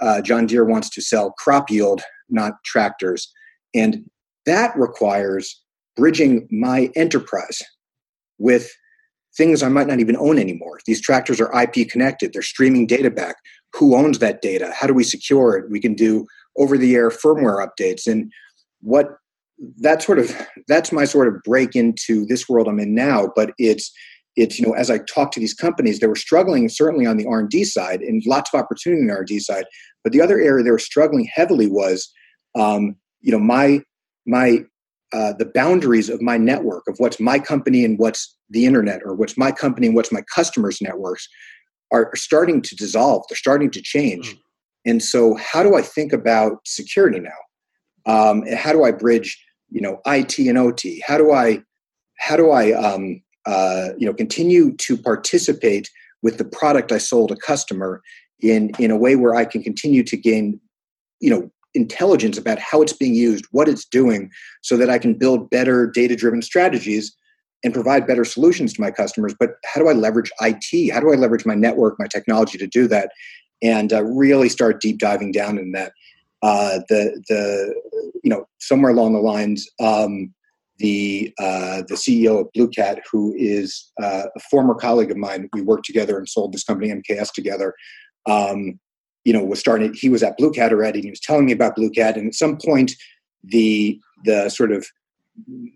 uh, 0.00 0.20
John 0.20 0.46
Deere 0.46 0.64
wants 0.64 0.88
to 0.90 1.02
sell 1.02 1.32
crop 1.38 1.70
yield, 1.70 2.02
not 2.28 2.62
tractors, 2.64 3.32
and 3.74 4.04
that 4.46 4.76
requires 4.76 5.60
bridging 5.96 6.46
my 6.50 6.90
enterprise 6.94 7.60
with 8.38 8.70
things 9.36 9.62
I 9.62 9.68
might 9.68 9.88
not 9.88 10.00
even 10.00 10.16
own 10.16 10.38
anymore. 10.38 10.78
These 10.86 11.00
tractors 11.00 11.40
are 11.40 11.62
IP 11.62 11.88
connected; 11.88 12.32
they're 12.32 12.42
streaming 12.42 12.86
data 12.86 13.10
back. 13.10 13.36
Who 13.74 13.96
owns 13.96 14.18
that 14.20 14.40
data? 14.40 14.72
How 14.78 14.86
do 14.86 14.94
we 14.94 15.04
secure 15.04 15.56
it? 15.56 15.70
We 15.70 15.80
can 15.80 15.94
do 15.94 16.26
over-the-air 16.56 17.10
firmware 17.10 17.64
updates 17.64 18.06
and 18.06 18.32
what 18.80 19.18
that 19.78 20.02
sort 20.02 20.18
of 20.18 20.36
that's 20.68 20.92
my 20.92 21.04
sort 21.04 21.28
of 21.28 21.42
break 21.42 21.74
into 21.74 22.24
this 22.26 22.48
world 22.48 22.68
I'm 22.68 22.80
in 22.80 22.94
now. 22.94 23.32
But 23.34 23.52
it's 23.58 23.92
it's 24.38 24.58
you 24.58 24.66
know 24.66 24.74
as 24.74 24.90
i 24.90 24.98
talked 24.98 25.34
to 25.34 25.40
these 25.40 25.54
companies 25.54 25.98
they 25.98 26.06
were 26.06 26.14
struggling 26.16 26.68
certainly 26.68 27.06
on 27.06 27.16
the 27.16 27.26
r&d 27.26 27.64
side 27.64 28.00
and 28.00 28.22
lots 28.26 28.52
of 28.52 28.60
opportunity 28.60 29.02
on 29.02 29.08
the 29.08 29.14
r&d 29.14 29.38
side. 29.40 29.64
But 30.04 30.12
the 30.12 30.22
other 30.22 30.40
area 30.40 30.64
they 30.64 30.70
were 30.70 30.78
struggling 30.78 31.28
heavily 31.32 31.66
was 31.66 32.10
um, 32.54 32.96
you 33.20 33.32
know 33.32 33.38
my 33.38 33.82
my 34.26 34.64
uh, 35.12 35.32
the 35.38 35.50
boundaries 35.54 36.08
of 36.08 36.20
my 36.20 36.36
network 36.36 36.84
of 36.86 36.98
what's 36.98 37.18
my 37.18 37.38
company 37.38 37.84
and 37.84 37.98
what's 37.98 38.36
the 38.50 38.66
internet 38.66 39.00
or 39.04 39.14
what's 39.14 39.38
my 39.38 39.50
company 39.50 39.86
and 39.86 39.96
what's 39.96 40.12
my 40.12 40.22
customers 40.34 40.80
networks 40.80 41.26
are 41.90 42.10
starting 42.14 42.60
to 42.60 42.76
dissolve. 42.76 43.24
They're 43.28 43.36
starting 43.36 43.70
to 43.70 43.82
change. 43.82 44.34
Mm. 44.34 44.38
and 44.86 45.02
so 45.02 45.34
how 45.34 45.62
do 45.62 45.74
i 45.74 45.82
think 45.82 46.12
about 46.12 46.52
security 46.64 47.20
now? 47.20 47.40
Um, 48.06 48.46
how 48.54 48.72
do 48.72 48.84
i 48.84 48.92
bridge 48.92 49.30
you 49.70 49.80
know 49.80 50.00
it 50.06 50.38
and 50.38 50.58
ot 50.58 50.84
how 51.06 51.18
do 51.18 51.32
i 51.32 51.62
how 52.18 52.36
do 52.36 52.50
i 52.50 52.72
um, 52.72 53.22
uh, 53.52 53.88
you 53.98 54.06
know 54.06 54.14
continue 54.14 54.64
to 54.76 54.96
participate 54.96 55.86
with 56.22 56.38
the 56.38 56.44
product 56.44 56.92
I 56.92 56.98
sold 56.98 57.30
a 57.32 57.36
customer 57.36 58.02
in 58.40 58.70
in 58.78 58.90
a 58.90 58.96
way 59.04 59.16
where 59.16 59.34
I 59.34 59.44
can 59.52 59.62
continue 59.62 60.02
to 60.04 60.16
gain 60.16 60.60
you 61.20 61.30
know 61.30 61.50
intelligence 61.74 62.38
about 62.38 62.58
how 62.58 62.82
it's 62.82 62.92
being 63.02 63.14
used, 63.14 63.44
what 63.50 63.68
it's 63.68 63.84
doing, 63.84 64.30
so 64.62 64.76
that 64.76 64.90
I 64.90 64.98
can 64.98 65.14
build 65.14 65.50
better 65.50 65.86
data 65.86 66.16
driven 66.16 66.42
strategies 66.42 67.14
and 67.64 67.74
provide 67.74 68.06
better 68.06 68.24
solutions 68.24 68.72
to 68.74 68.80
my 68.80 68.90
customers. 68.90 69.34
But 69.38 69.50
how 69.64 69.80
do 69.80 69.88
I 69.88 69.92
leverage 69.92 70.30
IT? 70.40 70.92
How 70.92 71.00
do 71.00 71.12
I 71.12 71.16
leverage 71.16 71.46
my 71.46 71.54
network, 71.56 71.96
my 71.98 72.06
technology 72.06 72.58
to 72.58 72.66
do 72.66 72.86
that? 72.88 73.10
And 73.62 73.92
uh, 73.92 74.04
really 74.04 74.48
start 74.48 74.80
deep 74.80 74.98
diving 74.98 75.32
down 75.32 75.58
in 75.58 75.72
that. 75.72 75.92
uh, 76.42 76.80
the 76.88 77.22
the 77.28 77.74
you 78.22 78.30
know 78.30 78.46
somewhere 78.58 78.92
along 78.92 79.12
the 79.12 79.20
lines 79.20 79.68
um, 79.80 80.32
the 80.78 81.32
uh, 81.38 81.82
the 81.88 81.94
CEO 81.94 82.40
of 82.40 82.52
Blue 82.52 82.68
Cat, 82.68 83.00
who 83.10 83.34
is 83.36 83.90
uh, 84.02 84.24
a 84.34 84.40
former 84.50 84.74
colleague 84.74 85.10
of 85.10 85.16
mine. 85.16 85.48
We 85.52 85.62
worked 85.62 85.86
together 85.86 86.16
and 86.18 86.28
sold 86.28 86.52
this 86.52 86.64
company 86.64 86.92
MKS 86.92 87.32
together. 87.32 87.74
Um, 88.26 88.78
you 89.24 89.32
know, 89.32 89.44
was 89.44 89.60
starting. 89.60 89.92
He 89.94 90.08
was 90.08 90.22
at 90.22 90.36
Blue 90.36 90.50
Cat 90.50 90.72
already, 90.72 90.98
and 90.98 91.04
he 91.04 91.10
was 91.10 91.20
telling 91.20 91.46
me 91.46 91.52
about 91.52 91.76
Blue 91.76 91.90
Cat. 91.90 92.16
And 92.16 92.28
at 92.28 92.34
some 92.34 92.56
point, 92.56 92.92
the 93.42 94.00
the 94.24 94.48
sort 94.48 94.72
of 94.72 94.86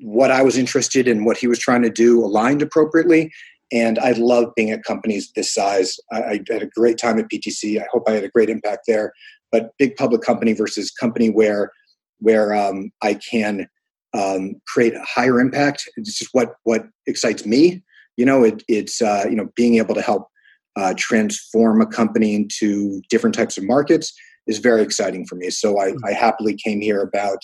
what 0.01 0.31
I 0.31 0.43
was 0.43 0.57
interested 0.57 1.07
in, 1.07 1.25
what 1.25 1.37
he 1.37 1.47
was 1.47 1.59
trying 1.59 1.83
to 1.83 1.91
do, 1.91 2.25
aligned 2.25 2.63
appropriately. 2.63 3.33
And 3.71 3.99
I 3.99 4.13
love 4.13 4.53
being 4.55 4.71
at 4.71 4.85
companies 4.85 5.33
this 5.35 5.53
size. 5.53 5.97
I, 6.13 6.23
I 6.23 6.41
had 6.51 6.63
a 6.63 6.71
great 6.77 6.99
time 6.99 7.19
at 7.19 7.31
PTC. 7.31 7.81
I 7.81 7.87
hope 7.91 8.05
I 8.07 8.13
had 8.13 8.25
a 8.25 8.29
great 8.29 8.51
impact 8.51 8.83
there. 8.87 9.13
But 9.51 9.71
big 9.79 9.97
public 9.97 10.23
company 10.23 10.53
versus 10.53 10.91
company 10.91 11.31
where 11.31 11.73
where 12.19 12.55
um, 12.55 12.91
I 13.03 13.15
can 13.15 13.67
um, 14.15 14.55
create 14.67 14.95
a 14.95 15.03
higher 15.03 15.41
impact. 15.41 15.89
It's 15.97 16.19
just 16.19 16.31
what 16.33 16.55
what 16.65 16.87
excites 17.07 17.47
me. 17.47 17.83
You 18.17 18.27
know, 18.27 18.45
it, 18.45 18.63
it's 18.69 19.01
uh, 19.01 19.25
you 19.29 19.37
know 19.37 19.49
being 19.57 19.77
able 19.77 19.95
to 19.95 20.03
help 20.03 20.29
uh, 20.77 20.95
transform 20.97 21.81
a 21.81 21.87
company 21.87 22.35
into 22.35 23.03
different 23.09 23.35
types 23.35 23.59
of 23.59 23.65
markets 23.65 24.13
is 24.47 24.59
very 24.59 24.83
exciting 24.83 25.27
for 25.27 25.37
me. 25.37 25.51
So 25.51 25.81
I, 25.81 25.93
I 26.05 26.13
happily 26.13 26.55
came 26.55 26.81
here 26.81 27.03
about 27.03 27.39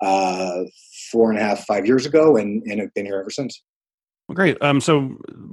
uh, 0.00 0.64
four 1.10 1.30
and 1.30 1.38
a 1.38 1.42
half, 1.42 1.64
five 1.64 1.86
years 1.86 2.06
ago, 2.06 2.36
and 2.36 2.62
and 2.64 2.80
have 2.80 2.94
been 2.94 3.06
here 3.06 3.20
ever 3.20 3.30
since. 3.30 3.62
Great. 4.34 4.60
Um, 4.62 4.80
so 4.80 5.00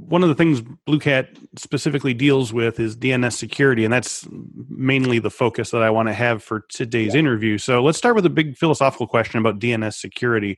one 0.10 0.24
of 0.24 0.30
the 0.30 0.36
things 0.36 0.62
Blue 0.86 1.00
Cat 1.00 1.30
specifically 1.58 2.14
deals 2.14 2.54
with 2.54 2.80
is 2.80 2.96
DNS 2.96 3.34
security, 3.34 3.84
and 3.84 3.94
that's 3.94 4.28
mainly 4.70 5.20
the 5.20 5.30
focus 5.30 5.72
that 5.72 5.84
I 5.84 5.90
want 5.90 6.08
to 6.08 6.14
have 6.14 6.44
for 6.44 6.66
today's 6.70 7.14
yeah. 7.14 7.20
interview. 7.20 7.58
So 7.58 7.84
let's 7.84 7.98
start 7.98 8.16
with 8.16 8.26
a 8.26 8.30
big 8.30 8.58
philosophical 8.58 9.08
question 9.08 9.40
about 9.40 9.60
DNS 9.60 9.94
security. 9.94 10.58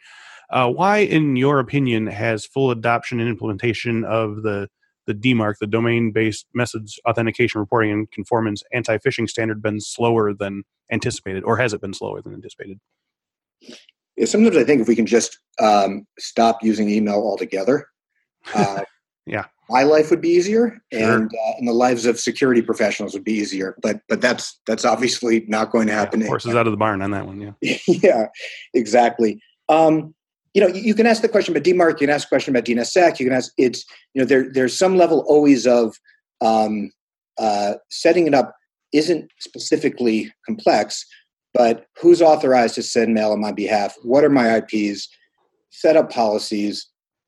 Uh, 0.50 0.70
why, 0.70 1.00
in 1.00 1.36
your 1.36 1.60
opinion, 1.60 2.08
has 2.08 2.46
full 2.46 2.72
adoption 2.72 3.20
and 3.20 3.30
implementation 3.30 4.04
of 4.06 4.44
the 4.44 4.70
the 5.08 5.16
DMARC, 5.16 5.56
the 5.60 5.68
domain-based 5.68 6.46
message 6.54 7.00
authentication 7.10 7.60
reporting 7.60 7.92
and 7.92 8.12
conformance 8.12 8.62
anti-phishing 8.72 9.28
standard, 9.28 9.62
been 9.62 9.82
slower 9.82 10.32
than 10.32 10.64
anticipated, 10.92 11.44
or 11.44 11.58
has 11.58 11.74
it 11.74 11.82
been 11.82 11.94
slower 11.94 12.22
than 12.22 12.36
anticipated? 12.36 12.80
Yeah, 14.16 14.26
sometimes 14.26 14.58
I 14.58 14.64
think 14.64 14.82
if 14.82 14.88
we 14.88 14.96
can 14.96 15.08
just 15.08 15.40
um, 15.60 16.06
stop 16.20 16.60
using 16.62 16.88
email 16.88 17.16
altogether, 17.16 17.88
uh, 18.54 18.82
yeah, 19.26 19.46
my 19.70 19.84
life 19.84 20.10
would 20.10 20.22
be 20.22 20.30
easier, 20.30 20.82
sure. 20.94 21.14
and 21.14 21.32
uh, 21.34 21.54
and 21.58 21.68
the 21.68 21.74
lives 21.74 22.06
of 22.06 22.20
security 22.20 22.62
professionals 22.62 23.14
would 23.14 23.24
be 23.24 23.34
easier. 23.34 23.76
But 23.82 24.02
but 24.10 24.22
that's 24.22 24.60
that's 24.68 24.86
obviously 24.86 25.46
not 25.48 25.72
going 25.72 25.88
to 25.88 25.94
happen. 25.94 26.22
Yeah, 26.22 26.28
horses 26.28 26.56
out 26.56 26.68
of 26.68 26.72
the 26.72 26.78
barn 26.78 27.02
on 27.02 27.12
that 27.12 27.26
one. 27.26 27.56
Yeah, 27.62 27.78
yeah, 27.88 28.28
exactly. 28.74 29.42
Um, 29.70 30.14
you 30.54 30.62
know, 30.62 30.68
you, 30.68 30.82
you, 30.82 30.94
can 30.94 31.06
ask 31.06 31.22
the 31.22 31.30
question 31.30 31.56
about 31.56 31.64
DMARC. 31.64 32.02
You 32.02 32.08
can 32.08 32.10
ask 32.10 32.28
the 32.28 32.36
question 32.36 32.54
about 32.54 32.66
DNSSEC. 32.66 33.20
You 33.20 33.26
can 33.26 33.36
ask 33.36 33.54
it's 33.58 33.86
you 34.14 34.22
know 34.22 34.26
there 34.26 34.52
there's 34.52 34.78
some 34.78 34.98
level 34.98 35.24
always 35.28 35.66
of 35.66 35.96
um, 36.42 36.92
uh, 37.40 37.76
setting 37.90 38.28
it 38.28 38.34
up 38.34 38.56
isn't 38.92 39.32
specifically 39.40 40.32
complex, 40.46 41.06
but 41.54 41.86
who's 42.00 42.22
authorized 42.22 42.76
to 42.76 42.84
send 42.84 43.14
mail 43.14 43.32
on 43.32 43.40
my 43.40 43.52
behalf? 43.52 43.96
What 44.04 44.24
are 44.24 44.30
my 44.30 44.58
IPs? 44.58 45.08
Set 45.70 45.96
up 45.96 46.12
policies. 46.12 46.88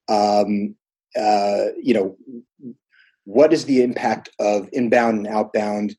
Um, 0.10 0.76
uh, 1.18 1.66
you 1.82 1.94
know, 1.94 2.18
what 3.26 3.54
is 3.54 3.66
the 3.66 3.82
impact 3.82 4.30
of 4.40 4.68
inbound 4.74 5.20
and 5.20 5.28
outbound? 5.28 5.96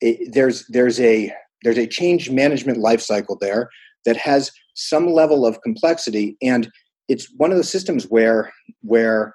It, 0.00 0.32
there's 0.32 0.66
there's 0.68 1.00
a 1.00 1.32
there's 1.62 1.78
a 1.78 1.86
change 1.86 2.30
management 2.30 2.78
lifecycle 2.78 3.38
there 3.40 3.70
that 4.04 4.16
has 4.16 4.50
some 4.74 5.08
level 5.08 5.46
of 5.46 5.62
complexity, 5.62 6.36
and 6.42 6.70
it's 7.08 7.32
one 7.36 7.50
of 7.50 7.56
the 7.56 7.64
systems 7.64 8.04
where 8.04 8.52
where 8.82 9.34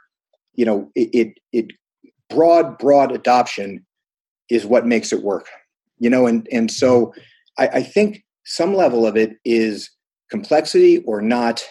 you 0.53 0.65
know 0.65 0.91
it, 0.95 1.09
it, 1.13 1.38
it 1.51 1.71
broad 2.29 2.77
broad 2.77 3.11
adoption 3.11 3.85
is 4.50 4.65
what 4.65 4.85
makes 4.85 5.11
it 5.11 5.23
work. 5.23 5.47
You 6.00 6.09
know, 6.09 6.27
and 6.27 6.47
and 6.51 6.69
so 6.69 7.13
I, 7.57 7.67
I 7.67 7.83
think 7.83 8.23
some 8.45 8.75
level 8.75 9.05
of 9.05 9.15
it 9.15 9.33
is 9.45 9.89
complexity 10.29 11.00
or 11.00 11.21
not 11.21 11.63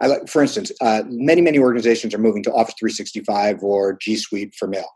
I 0.00 0.06
like, 0.06 0.28
for 0.28 0.42
instance, 0.42 0.72
uh, 0.80 1.02
many 1.08 1.40
many 1.40 1.58
organizations 1.58 2.14
are 2.14 2.18
moving 2.18 2.42
to 2.44 2.52
Office 2.52 2.74
365 2.78 3.62
or 3.62 3.94
G 4.00 4.16
Suite 4.16 4.54
for 4.54 4.66
mail. 4.66 4.88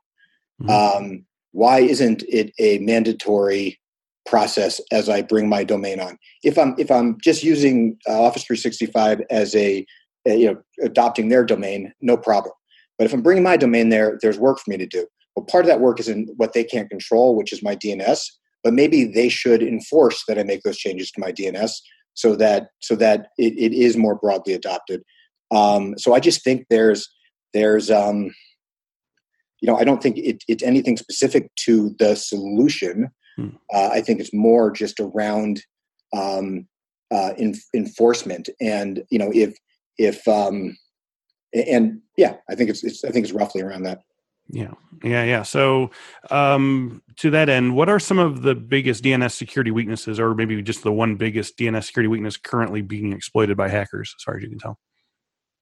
Mm-hmm. 0.63 0.71
Um, 0.71 1.25
why 1.53 1.81
isn't 1.81 2.25
it 2.29 2.53
a 2.59 2.79
mandatory 2.79 3.79
process 4.27 4.81
as 4.91 5.09
I 5.09 5.23
bring 5.23 5.49
my 5.49 5.63
domain 5.65 6.01
on? 6.01 6.19
If 6.43 6.59
I'm 6.59 6.75
if 6.79 6.91
I'm 6.91 7.19
just 7.23 7.43
using 7.43 7.99
uh, 8.09 8.23
Office 8.23 8.45
365 8.45 9.23
as 9.31 9.55
a, 9.55 9.87
a, 10.27 10.37
you 10.37 10.47
know 10.47 10.63
adopting 10.83 11.29
their 11.29 11.45
domain, 11.45 11.93
no 12.01 12.17
problem. 12.17 12.55
But 12.99 13.07
if 13.07 13.13
I'm 13.13 13.23
bringing 13.23 13.43
my 13.43 13.57
domain 13.57 13.89
there, 13.89 14.19
there's 14.23 14.39
work 14.39 14.59
for 14.59 14.71
me 14.71 14.77
to 14.79 14.87
do. 14.87 15.07
Well, 15.37 15.45
part 15.47 15.65
of 15.65 15.69
that 15.69 15.81
work 15.81 15.99
is 15.99 16.09
in 16.09 16.29
what 16.37 16.53
they 16.53 16.65
can't 16.65 16.89
control, 16.89 17.37
which 17.37 17.53
is 17.53 17.63
my 17.63 17.75
DNS. 17.75 18.21
But 18.63 18.73
maybe 18.73 19.05
they 19.05 19.29
should 19.29 19.63
enforce 19.63 20.25
that 20.27 20.39
I 20.39 20.43
make 20.43 20.63
those 20.63 20.79
changes 20.79 21.11
to 21.11 21.21
my 21.21 21.33
DNS 21.33 21.71
so 22.15 22.37
that 22.37 22.69
so 22.81 22.97
that 22.97 23.29
it, 23.39 23.53
it 23.59 23.73
is 23.73 23.97
more 23.97 24.15
broadly 24.15 24.55
adopted. 24.55 25.03
Um, 25.51 25.95
so 25.99 26.15
I 26.15 26.21
just 26.21 26.43
think 26.43 26.67
there's 26.71 27.09
there's 27.53 27.91
um, 27.91 28.35
you 29.61 29.67
know 29.67 29.77
I 29.77 29.85
don't 29.85 30.03
think 30.03 30.17
it, 30.19 30.43
it's 30.49 30.63
anything 30.63 30.97
specific 30.97 31.55
to 31.67 31.95
the 31.99 32.15
solution. 32.15 33.11
Hmm. 33.37 33.49
Uh, 33.73 33.91
I 33.93 34.01
think 34.01 34.21
it's 34.21 34.33
more 34.33 34.71
just 34.71 35.01
around 35.01 35.63
um, 36.17 36.67
uh, 37.13 37.33
in, 37.37 37.55
enforcement, 37.75 38.49
and 38.61 39.05
you 39.11 39.19
know 39.19 39.31
if 39.35 39.57
if 39.99 40.27
um, 40.27 40.77
and 41.53 42.01
yeah, 42.17 42.37
I 42.49 42.55
think 42.55 42.71
it's, 42.71 42.83
it's 42.85 43.05
I 43.05 43.11
think 43.11 43.25
it's 43.25 43.35
roughly 43.35 43.63
around 43.63 43.85
that. 43.85 44.01
Yeah, 44.51 44.73
yeah, 45.03 45.25
yeah. 45.25 45.43
So, 45.43 45.91
um, 46.31 47.03
to 47.17 47.31
that 47.31 47.49
end, 47.49 47.75
what 47.75 47.89
are 47.89 47.99
some 47.99 48.19
of 48.19 48.43
the 48.43 48.55
biggest 48.55 49.03
DNS 49.03 49.33
security 49.33 49.71
weaknesses, 49.71 50.21
or 50.21 50.35
maybe 50.35 50.61
just 50.63 50.83
the 50.83 50.93
one 50.93 51.17
biggest 51.17 51.57
DNS 51.57 51.85
security 51.85 52.09
weakness 52.09 52.37
currently 52.37 52.83
being 52.83 53.13
exploited 53.13 53.57
by 53.57 53.69
hackers, 53.69 54.15
as 54.17 54.23
far 54.23 54.37
as 54.37 54.43
you 54.43 54.51
can 54.51 54.59
tell? 54.59 54.79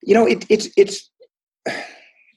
You 0.02 0.14
know, 0.14 0.26
it, 0.26 0.44
it's 0.48 0.68
it's. 0.76 1.10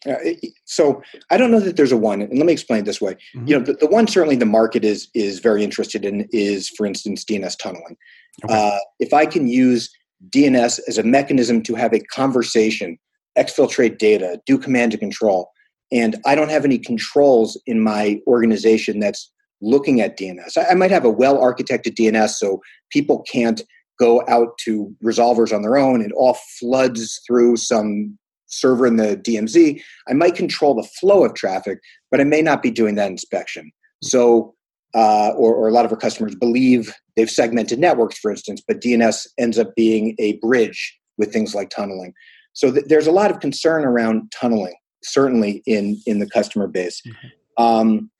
Uh, 0.07 0.17
so 0.65 1.01
I 1.31 1.37
don't 1.37 1.49
know 1.49 1.59
that 1.59 1.77
there's 1.77 1.91
a 1.91 1.97
one, 1.97 2.21
and 2.21 2.37
let 2.37 2.45
me 2.45 2.53
explain 2.53 2.81
it 2.81 2.85
this 2.85 3.01
way. 3.01 3.15
Mm-hmm. 3.35 3.47
You 3.47 3.57
know, 3.57 3.65
the, 3.65 3.73
the, 3.73 3.87
one 3.87 4.05
certainly 4.05 4.35
the 4.35 4.45
market 4.45 4.85
is 4.85 5.09
is 5.15 5.39
very 5.39 5.63
interested 5.63 6.05
in 6.05 6.29
is, 6.31 6.69
for 6.69 6.85
instance, 6.85 7.25
DNS 7.25 7.57
tunneling. 7.57 7.97
Okay. 8.43 8.53
Uh, 8.53 8.77
if 8.99 9.15
I 9.15 9.25
can 9.25 9.47
use 9.47 9.89
DNS 10.29 10.79
as 10.87 10.99
a 10.99 11.03
mechanism 11.03 11.63
to 11.63 11.73
have 11.73 11.91
a 11.91 12.01
conversation, 12.01 12.99
exfiltrate 13.35 13.97
data, 13.97 14.39
do 14.45 14.59
command 14.59 14.93
and 14.93 14.99
control, 14.99 15.51
and 15.91 16.17
I 16.25 16.35
don't 16.35 16.49
have 16.49 16.65
any 16.65 16.77
controls 16.77 17.59
in 17.65 17.81
my 17.81 18.19
organization 18.27 18.99
that's 18.99 19.31
looking 19.61 20.01
at 20.01 20.17
DNS. 20.17 20.57
I, 20.69 20.73
might 20.73 20.91
have 20.91 21.05
a 21.05 21.09
well 21.09 21.37
architected 21.37 21.95
DNS 21.95 22.29
so 22.29 22.61
people 22.91 23.23
can't 23.31 23.61
go 23.99 24.23
out 24.27 24.57
to 24.65 24.93
resolvers 25.03 25.53
on 25.53 25.61
their 25.61 25.77
own. 25.77 26.01
It 26.01 26.11
all 26.13 26.37
floods 26.59 27.21
through 27.25 27.57
some 27.57 28.17
server 28.47 28.85
in 28.85 28.97
the 28.97 29.17
DMZ. 29.17 29.81
I 30.07 30.13
might 30.13 30.35
control 30.35 30.75
the 30.75 30.87
flow 30.99 31.25
of 31.25 31.33
traffic, 31.33 31.79
but 32.11 32.19
I 32.19 32.25
may 32.25 32.41
not 32.41 32.61
be 32.61 32.71
doing 32.71 32.95
that 32.95 33.09
inspection. 33.09 33.71
So, 34.03 34.53
uh, 34.93 35.31
or, 35.31 35.53
or, 35.55 35.67
a 35.67 35.71
lot 35.71 35.83
of 35.83 35.91
our 35.91 35.97
customers 35.97 36.35
believe 36.35 36.93
they've 37.15 37.29
segmented 37.29 37.79
networks, 37.79 38.17
for 38.17 38.31
instance, 38.31 38.61
but 38.65 38.81
DNS 38.81 39.27
ends 39.37 39.59
up 39.59 39.75
being 39.75 40.15
a 40.19 40.37
bridge 40.37 40.97
with 41.17 41.33
things 41.33 41.53
like 41.53 41.69
tunneling. 41.69 42.13
So 42.53 42.71
th- 42.71 42.85
there's 42.87 43.07
a 43.07 43.11
lot 43.11 43.29
of 43.29 43.41
concern 43.41 43.83
around 43.83 44.31
tunneling 44.31 44.75
certainly 45.05 45.63
in 45.65 46.01
in 46.05 46.19
the 46.19 46.29
customer 46.29 46.67
base. 46.67 47.01
Mm-hmm. 47.01 47.63
Um, 47.63 48.11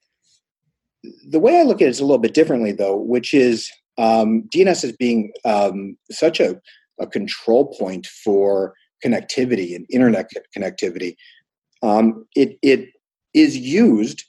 the 1.27 1.39
way 1.39 1.60
I 1.60 1.63
look 1.63 1.82
at 1.82 1.88
it 1.88 1.92
is 1.92 2.00
a 2.00 2.06
little 2.06 2.18
bit 2.18 2.34
differently, 2.34 2.72
though, 2.72 2.98
which 2.98 3.34
is 3.34 3.70
um, 3.98 4.44
DNS 4.54 4.84
as 4.84 4.92
being 4.94 5.32
um, 5.46 5.98
such 6.12 6.39
a, 6.39 6.60
a 7.00 7.08
control 7.08 7.75
point 7.77 8.08
for 8.08 8.74
connectivity 9.04 9.75
and 9.75 9.86
internet 9.92 10.30
connectivity. 10.58 11.15
Um, 11.84 12.25
it 12.36 12.58
it 12.62 12.89
is 13.34 13.58
used 13.58 14.24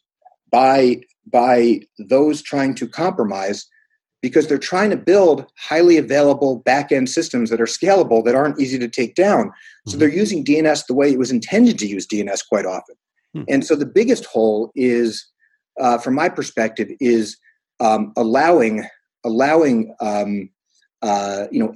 by 0.50 1.00
by 1.30 1.80
those 1.98 2.42
trying 2.42 2.74
to 2.76 2.88
compromise 2.88 3.66
because 4.22 4.48
they're 4.48 4.58
trying 4.58 4.90
to 4.90 4.96
build 4.96 5.46
highly 5.58 5.98
available 5.98 6.60
back-end 6.60 7.08
systems 7.08 7.50
that 7.50 7.60
are 7.60 7.66
scalable 7.66 8.24
that 8.24 8.34
aren't 8.34 8.60
easy 8.60 8.78
to 8.78 8.88
take 8.88 9.14
down 9.14 9.52
so 9.86 9.90
mm-hmm. 9.92 10.00
they're 10.00 10.08
using 10.08 10.44
dns 10.44 10.86
the 10.86 10.94
way 10.94 11.10
it 11.10 11.18
was 11.18 11.30
intended 11.30 11.78
to 11.78 11.86
use 11.86 12.06
dns 12.06 12.46
quite 12.46 12.66
often 12.66 12.96
mm-hmm. 13.36 13.44
and 13.48 13.64
so 13.64 13.76
the 13.76 13.86
biggest 13.86 14.24
hole 14.26 14.72
is 14.74 15.26
uh, 15.80 15.98
from 15.98 16.14
my 16.14 16.28
perspective 16.28 16.88
is 17.00 17.36
um, 17.80 18.12
allowing 18.16 18.86
allowing 19.24 19.94
um, 20.00 20.48
uh, 21.02 21.46
you 21.50 21.58
know 21.58 21.74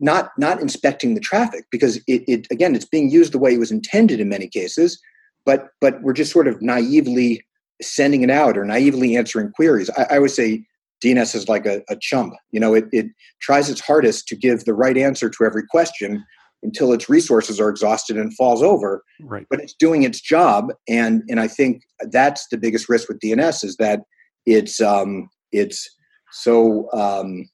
not 0.00 0.30
not 0.36 0.60
inspecting 0.60 1.14
the 1.14 1.20
traffic 1.20 1.64
because 1.70 1.96
it, 2.06 2.24
it 2.26 2.46
again 2.50 2.74
it's 2.74 2.84
being 2.84 3.10
used 3.10 3.32
the 3.32 3.38
way 3.38 3.54
it 3.54 3.60
was 3.60 3.70
intended 3.70 4.20
in 4.20 4.28
many 4.28 4.48
cases 4.48 5.00
but 5.46 5.68
but 5.80 6.02
we're 6.02 6.12
just 6.12 6.32
sort 6.32 6.48
of 6.48 6.60
naively 6.60 7.44
sending 7.80 8.22
it 8.22 8.30
out 8.30 8.58
or 8.58 8.64
naively 8.64 9.16
answering 9.16 9.50
queries 9.52 9.88
i, 9.96 10.16
I 10.16 10.18
would 10.18 10.32
say 10.32 10.64
DNS 11.02 11.34
is 11.34 11.48
like 11.48 11.66
a, 11.66 11.82
a 11.88 11.96
chump. 11.96 12.34
You 12.50 12.60
know, 12.60 12.74
it, 12.74 12.84
it 12.92 13.06
tries 13.40 13.70
its 13.70 13.80
hardest 13.80 14.28
to 14.28 14.36
give 14.36 14.64
the 14.64 14.74
right 14.74 14.96
answer 14.96 15.30
to 15.30 15.44
every 15.44 15.66
question 15.66 16.24
until 16.62 16.92
its 16.92 17.08
resources 17.08 17.58
are 17.58 17.70
exhausted 17.70 18.16
and 18.16 18.34
falls 18.36 18.62
over. 18.62 19.02
Right. 19.20 19.46
But 19.48 19.60
it's 19.60 19.74
doing 19.74 20.02
its 20.02 20.20
job, 20.20 20.72
and 20.88 21.22
and 21.28 21.40
I 21.40 21.48
think 21.48 21.82
that's 22.10 22.46
the 22.48 22.58
biggest 22.58 22.88
risk 22.88 23.08
with 23.08 23.20
DNS 23.20 23.64
is 23.64 23.76
that 23.76 24.00
it's 24.46 24.80
um, 24.80 25.28
it's 25.52 25.88
so 26.32 26.90
um, 26.92 27.48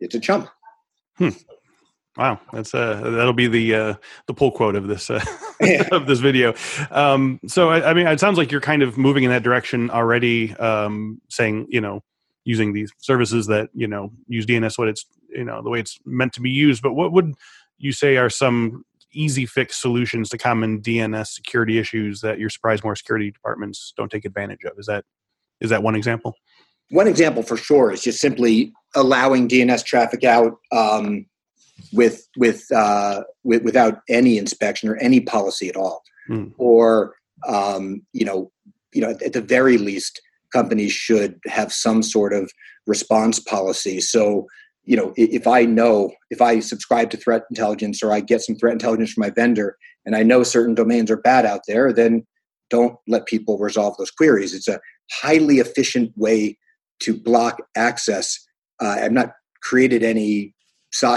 it's 0.00 0.14
a 0.14 0.20
chump. 0.20 0.48
Hmm. 1.16 1.30
Wow, 2.16 2.40
that's 2.52 2.74
uh 2.74 3.00
that'll 3.00 3.32
be 3.32 3.46
the 3.46 3.74
uh 3.74 3.94
the 4.26 4.34
pull 4.34 4.50
quote 4.50 4.74
of 4.74 4.88
this 4.88 5.08
uh, 5.08 5.24
of 5.92 6.06
this 6.06 6.18
video. 6.18 6.52
Um, 6.90 7.38
so 7.46 7.70
I, 7.70 7.90
I, 7.90 7.94
mean, 7.94 8.08
it 8.08 8.18
sounds 8.18 8.38
like 8.38 8.50
you're 8.50 8.60
kind 8.60 8.82
of 8.82 8.98
moving 8.98 9.22
in 9.22 9.30
that 9.30 9.44
direction 9.44 9.88
already. 9.88 10.52
Um, 10.56 11.20
saying 11.28 11.66
you 11.68 11.80
know 11.80 12.02
using 12.44 12.72
these 12.72 12.92
services 12.98 13.46
that 13.46 13.70
you 13.74 13.86
know 13.86 14.12
use 14.26 14.46
DNS 14.46 14.78
what 14.78 14.88
it's 14.88 15.06
you 15.28 15.44
know 15.44 15.62
the 15.62 15.70
way 15.70 15.80
it's 15.80 15.98
meant 16.04 16.32
to 16.34 16.40
be 16.40 16.50
used. 16.50 16.82
But 16.82 16.94
what 16.94 17.12
would 17.12 17.34
you 17.78 17.92
say 17.92 18.16
are 18.16 18.30
some 18.30 18.84
easy 19.12 19.46
fix 19.46 19.80
solutions 19.80 20.28
to 20.30 20.38
common 20.38 20.80
DNS 20.80 21.26
security 21.26 21.78
issues 21.78 22.20
that 22.20 22.38
you're 22.38 22.50
surprised 22.50 22.84
more 22.84 22.96
security 22.96 23.30
departments 23.30 23.92
don't 23.96 24.10
take 24.10 24.24
advantage 24.24 24.64
of? 24.64 24.78
Is 24.78 24.86
that 24.86 25.04
is 25.60 25.70
that 25.70 25.82
one 25.82 25.94
example? 25.94 26.34
One 26.90 27.06
example 27.06 27.42
for 27.42 27.56
sure 27.56 27.92
is 27.92 28.02
just 28.02 28.20
simply 28.20 28.72
allowing 28.94 29.48
DNS 29.48 29.84
traffic 29.84 30.24
out 30.24 30.58
um, 30.72 31.26
with 31.92 32.26
with, 32.36 32.64
uh, 32.72 33.24
with 33.44 33.62
without 33.62 34.00
any 34.08 34.38
inspection 34.38 34.88
or 34.88 34.96
any 34.96 35.20
policy 35.20 35.68
at 35.68 35.76
all, 35.76 36.02
mm. 36.28 36.52
or 36.56 37.14
um, 37.46 38.02
you 38.12 38.24
know, 38.24 38.50
you 38.92 39.00
know, 39.00 39.10
at 39.10 39.32
the 39.32 39.40
very 39.40 39.78
least, 39.78 40.20
companies 40.52 40.92
should 40.92 41.38
have 41.46 41.72
some 41.72 42.02
sort 42.02 42.32
of 42.32 42.50
response 42.86 43.38
policy. 43.38 44.00
So, 44.00 44.46
you 44.84 44.96
know, 44.96 45.12
if 45.16 45.46
I 45.46 45.64
know, 45.64 46.12
if 46.30 46.40
I 46.40 46.60
subscribe 46.60 47.10
to 47.10 47.16
threat 47.16 47.42
intelligence 47.50 48.02
or 48.02 48.12
I 48.12 48.20
get 48.20 48.42
some 48.42 48.56
threat 48.56 48.72
intelligence 48.72 49.12
from 49.12 49.22
my 49.22 49.30
vendor 49.30 49.76
and 50.06 50.16
I 50.16 50.22
know 50.22 50.42
certain 50.42 50.74
domains 50.74 51.10
are 51.10 51.18
bad 51.18 51.44
out 51.44 51.60
there, 51.68 51.92
then 51.92 52.26
don't 52.70 52.96
let 53.06 53.26
people 53.26 53.58
resolve 53.58 53.96
those 53.98 54.10
queries. 54.10 54.54
It's 54.54 54.68
a 54.68 54.80
highly 55.10 55.58
efficient 55.58 56.12
way 56.16 56.58
to 57.00 57.18
block 57.18 57.62
access. 57.76 58.38
Uh, 58.80 58.98
I've 59.02 59.12
not 59.12 59.32
created 59.62 60.02
any, 60.02 60.54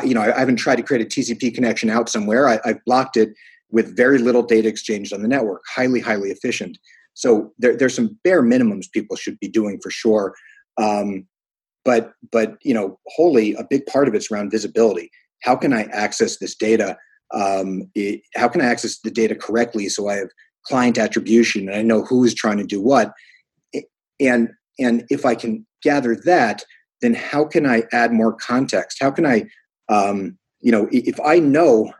you 0.04 0.14
know, 0.14 0.22
I 0.22 0.40
haven't 0.40 0.58
tried 0.58 0.78
to 0.78 0.84
create 0.84 1.02
a 1.02 1.10
TCP 1.10 1.54
connection 1.54 1.90
out 1.90 2.10
somewhere. 2.10 2.48
I, 2.48 2.60
I've 2.66 2.84
blocked 2.86 3.18
it 3.18 3.30
with 3.72 3.96
very 3.96 4.18
little 4.18 4.44
data 4.44 4.68
exchanged 4.68 5.14
on 5.14 5.22
the 5.22 5.28
network. 5.28 5.62
Highly, 5.74 6.02
highly 6.02 6.30
efficient. 6.30 6.78
So 7.22 7.52
there, 7.60 7.78
there's 7.78 7.96
some 7.96 8.18
bare 8.24 8.42
minimums 8.42 8.92
people 8.92 9.16
should 9.16 9.40
be 9.40 9.48
doing 9.48 9.80
for 9.82 9.92
sure. 9.92 10.34
Um, 10.82 11.28
but 11.86 12.14
but 12.32 12.58
you 12.64 12.74
know, 12.74 13.00
wholly 13.08 13.54
a 13.54 13.64
big 13.64 13.86
part 13.86 14.08
of 14.08 14.16
it's 14.16 14.32
around 14.32 14.50
visibility. 14.50 15.12
How 15.44 15.56
can 15.56 15.72
I 15.72 15.84
access 15.84 16.38
this 16.38 16.56
data? 16.56 16.98
Um, 17.32 17.84
it, 17.94 18.22
how 18.36 18.48
can 18.48 18.62
I 18.62 18.66
access 18.66 19.00
the 19.00 19.12
data 19.12 19.36
correctly 19.36 19.88
so 19.88 20.10
I 20.10 20.16
have 20.16 20.30
client 20.66 20.98
attribution 20.98 21.70
and 21.70 21.78
I 21.78 21.84
know 21.84 22.04
who 22.04 22.24
is 22.24 22.34
trying 22.34 22.58
to 22.58 22.66
do 22.66 22.82
what? 22.82 23.14
And 24.20 24.50
and 24.80 25.06
if 25.10 25.24
I 25.24 25.36
can 25.36 25.66
gather 25.84 26.16
that, 26.26 26.64
then 27.02 27.14
how 27.14 27.46
can 27.46 27.68
I 27.68 27.84
add 27.92 28.12
more 28.14 28.34
context? 28.34 28.98
How 29.00 29.12
can 29.12 29.28
I, 29.28 29.46
um, 29.90 30.40
you 30.60 30.72
know, 30.72 30.88
if 30.92 31.20
I 31.24 31.38
know 31.38 31.94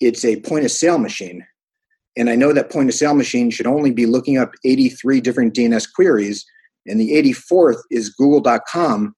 it's 0.00 0.24
a 0.24 0.40
point 0.40 0.64
of 0.64 0.70
sale 0.70 0.98
machine, 0.98 1.44
and 2.16 2.30
I 2.30 2.36
know 2.36 2.52
that 2.52 2.70
point 2.70 2.88
of 2.88 2.94
sale 2.94 3.14
machine 3.14 3.50
should 3.50 3.66
only 3.66 3.90
be 3.90 4.06
looking 4.06 4.38
up 4.38 4.52
83 4.64 5.20
different 5.20 5.54
DNS 5.54 5.86
queries, 5.94 6.44
and 6.86 7.00
the 7.00 7.10
84th 7.12 7.80
is 7.90 8.10
google.com, 8.10 9.14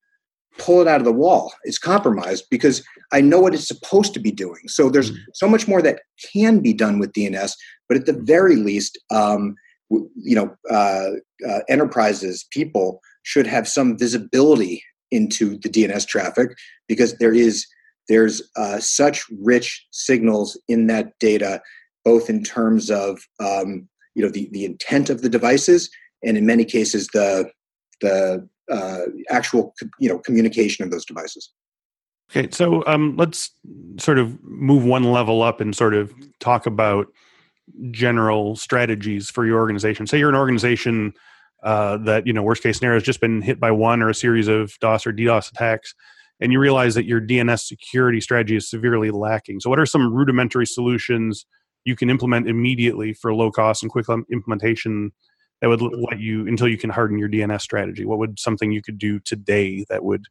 pull 0.59 0.81
it 0.81 0.89
out 0.89 1.01
of 1.01 1.05
the 1.05 1.13
wall. 1.13 1.53
It's 1.65 1.79
compromised 1.79 2.47
because 2.51 2.85
I 3.13 3.21
know 3.21 3.41
what 3.41 3.55
it's 3.55 3.69
supposed 3.69 4.15
to 4.15 4.21
be 4.21 4.33
doing. 4.33 4.63
So 4.67 4.91
there's 4.91 5.13
mm-hmm. 5.13 5.31
so 5.35 5.49
much 5.49 5.69
more 5.69 5.81
that 5.83 6.01
can 6.33 6.61
be 6.61 6.73
done 6.73 6.99
with 6.99 7.13
DNS, 7.13 7.53
but 7.89 7.97
at 7.97 8.07
the 8.07 8.21
very 8.25 8.57
least, 8.57 8.99
um, 9.11 9.55
you 9.91 10.35
know, 10.35 10.55
uh, 10.71 11.11
uh, 11.49 11.61
enterprises, 11.69 12.47
people 12.51 13.01
should 13.23 13.47
have 13.47 13.69
some 13.69 13.97
visibility 13.97 14.83
into 15.11 15.59
the 15.59 15.69
DNS 15.69 16.07
traffic 16.07 16.51
because 16.87 17.17
there 17.19 17.33
is 17.33 17.67
there's 18.09 18.43
uh, 18.57 18.79
such 18.81 19.25
rich 19.43 19.87
signals 19.91 20.59
in 20.67 20.87
that 20.87 21.13
data 21.21 21.61
both 22.09 22.31
in 22.31 22.43
terms 22.43 22.91
of 22.91 23.21
um, 23.39 23.87
you 24.15 24.23
know 24.23 24.31
the, 24.31 24.49
the 24.53 24.65
intent 24.65 25.11
of 25.11 25.21
the 25.21 25.29
devices 25.29 25.91
and 26.25 26.39
in 26.39 26.47
many 26.47 26.65
cases 26.65 27.07
the 27.09 27.51
the 28.01 28.49
uh, 28.73 29.03
actual 29.29 29.75
you 30.01 30.09
know 30.09 30.19
communication 30.19 30.85
of 30.85 30.91
those 30.91 31.05
devices. 31.05 31.53
Okay, 32.31 32.49
so 32.51 32.83
um, 32.87 33.15
let's 33.17 33.51
sort 33.99 34.19
of 34.19 34.43
move 34.43 34.85
one 34.85 35.05
level 35.05 35.43
up 35.43 35.61
and 35.61 35.77
sort 35.77 35.95
of 35.95 36.13
talk 36.41 36.65
about 36.65 37.07
general 37.91 38.57
strategies 38.57 39.31
for 39.31 39.45
your 39.45 39.59
organization. 39.59 40.07
Say 40.07 40.19
you're 40.19 40.29
an 40.31 40.35
organization 40.35 41.13
uh, 41.63 41.99
that 41.99 42.27
you 42.27 42.33
know 42.33 42.43
worst 42.43 42.63
case 42.63 42.79
scenario 42.79 42.97
has 42.97 43.03
just 43.03 43.21
been 43.21 43.43
hit 43.43 43.61
by 43.61 43.71
one 43.71 44.01
or 44.03 44.09
a 44.09 44.15
series 44.15 44.49
of 44.49 44.73
DOS 44.81 45.07
or 45.07 45.13
DDoS 45.13 45.51
attacks, 45.51 45.95
and 46.41 46.53
you 46.53 46.59
realize 46.59 46.95
that 46.95 47.05
your 47.05 47.21
DNS 47.21 47.61
security 47.61 48.21
strategy 48.23 48.57
is 48.57 48.71
severely 48.71 49.11
lacking. 49.11 49.61
So, 49.61 49.69
what 49.69 49.79
are 49.79 49.87
some 49.87 50.15
rudimentary 50.15 50.67
solutions 50.67 51.45
you 51.85 51.97
can 51.97 52.11
implement 52.11 52.49
immediately 52.49 53.13
for 53.13 53.33
low 53.35 53.51
cost 53.51 53.83
and 53.83 53.91
quick 53.91 54.07
implementation 54.31 55.13
that 55.61 55.69
would 55.69 55.81
let 55.81 56.21
you 56.21 56.47
until 56.47 56.69
you 56.69 56.79
can 56.79 56.91
harden 56.91 57.19
your 57.19 57.29
DNS 57.29 57.61
strategy? 57.61 58.05
What 58.05 58.19
would 58.19 58.39
something 58.39 58.71
you 58.71 58.83
could 58.83 58.99
do 58.99 59.19
today 59.21 59.85
that 59.89 60.05
would 60.05 60.27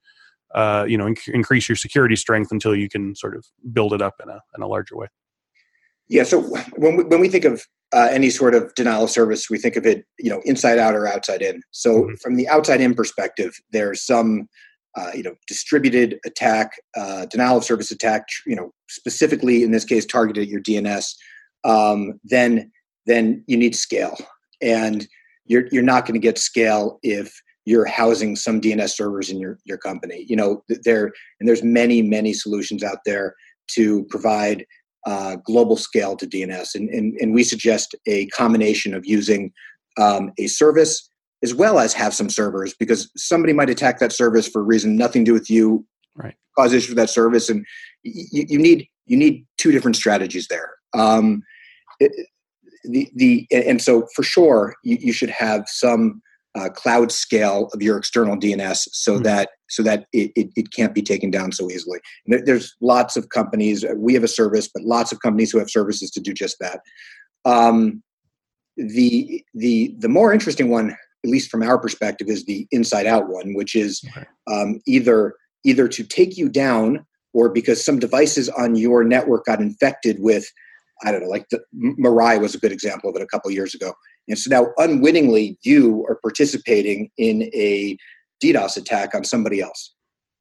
uh, 0.56 0.86
you 0.88 0.98
know 0.98 1.06
inc- 1.06 1.28
increase 1.28 1.68
your 1.68 1.76
security 1.76 2.16
strength 2.16 2.52
until 2.52 2.76
you 2.76 2.90
can 2.90 3.16
sort 3.16 3.36
of 3.36 3.46
build 3.74 3.94
it 3.94 4.02
up 4.02 4.16
in 4.24 4.30
a 4.30 4.42
in 4.56 4.62
a 4.62 4.68
larger 4.68 4.96
way? 4.96 5.08
Yeah. 6.10 6.24
So 6.24 6.42
when 6.78 6.96
we, 6.96 7.04
when 7.04 7.20
we 7.20 7.28
think 7.28 7.44
of 7.44 7.66
uh, 7.94 8.08
any 8.12 8.30
sort 8.30 8.56
of 8.56 8.74
denial 8.76 9.04
of 9.04 9.10
service, 9.10 9.50
we 9.50 9.58
think 9.58 9.76
of 9.76 9.86
it 9.86 10.06
you 10.20 10.30
know 10.30 10.42
inside 10.46 10.80
out 10.80 10.96
or 10.96 11.08
outside 11.08 11.42
in. 11.42 11.62
So 11.72 12.04
mm-hmm. 12.04 12.16
from 12.22 12.36
the 12.36 12.48
outside 12.48 12.82
in 12.82 12.94
perspective, 12.94 13.54
there's 13.72 14.06
some 14.06 14.48
uh, 14.96 15.12
you 15.14 15.24
know 15.24 15.36
distributed 15.48 16.20
attack, 16.26 16.72
uh, 16.96 17.26
denial 17.26 17.58
of 17.58 17.66
service 17.66 17.92
attack. 17.92 18.24
You 18.46 18.56
know 18.56 18.72
specifically 18.90 19.64
in 19.64 19.72
this 19.72 19.84
case 19.84 20.06
targeted 20.06 20.44
at 20.44 20.50
your 20.50 20.62
DNS 20.62 21.14
um, 21.68 22.20
then 22.24 22.72
then 23.06 23.44
you 23.48 23.58
need 23.58 23.76
scale, 23.76 24.18
and 24.62 25.08
you're 25.46 25.68
you're 25.72 25.84
not 25.84 26.06
going 26.06 26.20
to 26.20 26.26
get 26.26 26.38
scale 26.38 27.00
if 27.04 27.40
you're 27.66 27.86
housing 27.86 28.36
some 28.36 28.62
DNS 28.62 28.90
servers 28.90 29.30
in 29.30 29.40
your 29.40 29.60
your 29.66 29.78
company. 29.78 30.26
You 30.28 30.38
know 30.38 30.64
there 30.84 31.12
and 31.40 31.48
there's 31.48 31.64
many 31.64 32.02
many 32.02 32.34
solutions 32.34 32.84
out 32.84 33.00
there 33.06 33.36
to 33.76 34.06
provide 34.06 34.66
uh, 35.06 35.36
global 35.46 35.76
scale 35.76 36.16
to 36.16 36.26
DNS, 36.26 36.74
and, 36.74 36.90
and 36.90 37.16
and 37.20 37.34
we 37.34 37.44
suggest 37.44 37.94
a 38.08 38.26
combination 38.28 38.94
of 38.94 39.06
using 39.06 39.52
um, 39.98 40.32
a 40.40 40.48
service 40.48 41.10
as 41.44 41.54
well 41.54 41.80
as 41.80 41.94
have 41.94 42.16
some 42.16 42.30
servers 42.30 42.74
because 42.80 43.12
somebody 43.16 43.54
might 43.54 43.70
attack 43.70 44.00
that 44.00 44.12
service 44.12 44.48
for 44.48 44.62
a 44.62 44.66
reason 44.66 44.96
nothing 44.96 45.24
to 45.24 45.30
do 45.30 45.34
with 45.34 45.52
you 45.52 45.86
right. 46.16 46.34
cause 46.58 46.74
issue 46.74 46.90
with 46.90 46.98
that 46.98 47.12
service 47.12 47.48
and 47.48 47.64
you, 48.02 48.46
you 48.50 48.58
need 48.58 48.88
you 49.06 49.18
need 49.18 49.46
two 49.58 49.72
different 49.72 49.96
strategies 49.96 50.48
there. 50.48 50.72
Um, 50.94 51.44
it, 52.00 52.12
the, 52.84 53.10
the 53.16 53.48
and 53.52 53.82
so 53.82 54.08
for 54.16 54.24
sure 54.24 54.76
you, 54.84 54.98
you 55.00 55.14
should 55.14 55.30
have 55.30 55.68
some 55.68 56.22
uh, 56.56 56.70
cloud 56.70 57.12
scale 57.12 57.70
of 57.74 57.82
your 57.82 57.98
external 57.98 58.36
DNS 58.36 58.88
so 58.92 59.14
mm-hmm. 59.14 59.24
that 59.24 59.50
so 59.70 59.84
that 59.84 60.06
it, 60.14 60.32
it, 60.36 60.50
it, 60.56 60.72
can't 60.72 60.96
be 60.96 61.02
taken 61.02 61.30
down 61.30 61.52
so 61.52 61.70
easily. 61.70 62.00
There, 62.26 62.44
there's 62.44 62.76
lots 62.82 63.18
of 63.18 63.30
companies. 63.30 63.84
Uh, 63.84 63.94
we 63.98 64.14
have 64.14 64.24
a 64.24 64.30
service, 64.30 64.70
but 64.74 64.84
lots 64.84 65.12
of 65.12 65.20
companies 65.20 65.52
who 65.52 65.60
have 65.60 65.70
services 65.70 66.10
to 66.12 66.22
do 66.22 66.34
just 66.34 66.58
that. 66.60 66.80
Um, 67.46 68.02
the 68.78 69.44
the 69.54 69.96
the 70.00 70.10
more 70.10 70.34
interesting 70.34 70.70
one, 70.70 70.92
at 70.92 71.30
least 71.30 71.52
from 71.52 71.64
our 71.64 71.78
perspective, 71.78 72.28
is 72.28 72.46
the 72.46 72.68
inside 72.72 73.06
out 73.06 73.28
one, 73.28 73.54
which 73.54 73.76
is 73.76 74.02
okay. 74.10 74.26
um, 74.48 74.80
either 74.88 75.36
either 75.64 75.88
to 75.90 76.04
take 76.04 76.38
you 76.38 76.50
down 76.50 77.06
or 77.34 77.50
because 77.50 77.84
some 77.84 78.00
devices 78.00 78.50
on 78.50 78.76
your 78.76 79.04
network 79.04 79.46
got 79.46 79.60
infected 79.60 80.18
with 80.20 80.50
I 81.04 81.12
don't 81.12 81.22
know, 81.22 81.30
like 81.30 81.46
the, 81.52 81.60
was 82.40 82.56
a 82.56 82.60
good 82.60 82.72
example 82.72 83.10
of 83.10 83.16
it 83.16 83.22
a 83.22 83.28
couple 83.28 83.52
years 83.52 83.74
ago. 83.76 83.94
And 84.28 84.38
so 84.38 84.50
now 84.50 84.68
unwittingly, 84.78 85.58
you 85.64 86.06
are 86.10 86.20
participating 86.22 87.10
in 87.18 87.44
a 87.54 87.98
DDoS 88.44 88.78
attack 88.78 89.16
on 89.16 89.24
somebody 89.24 89.62
else 89.62 89.94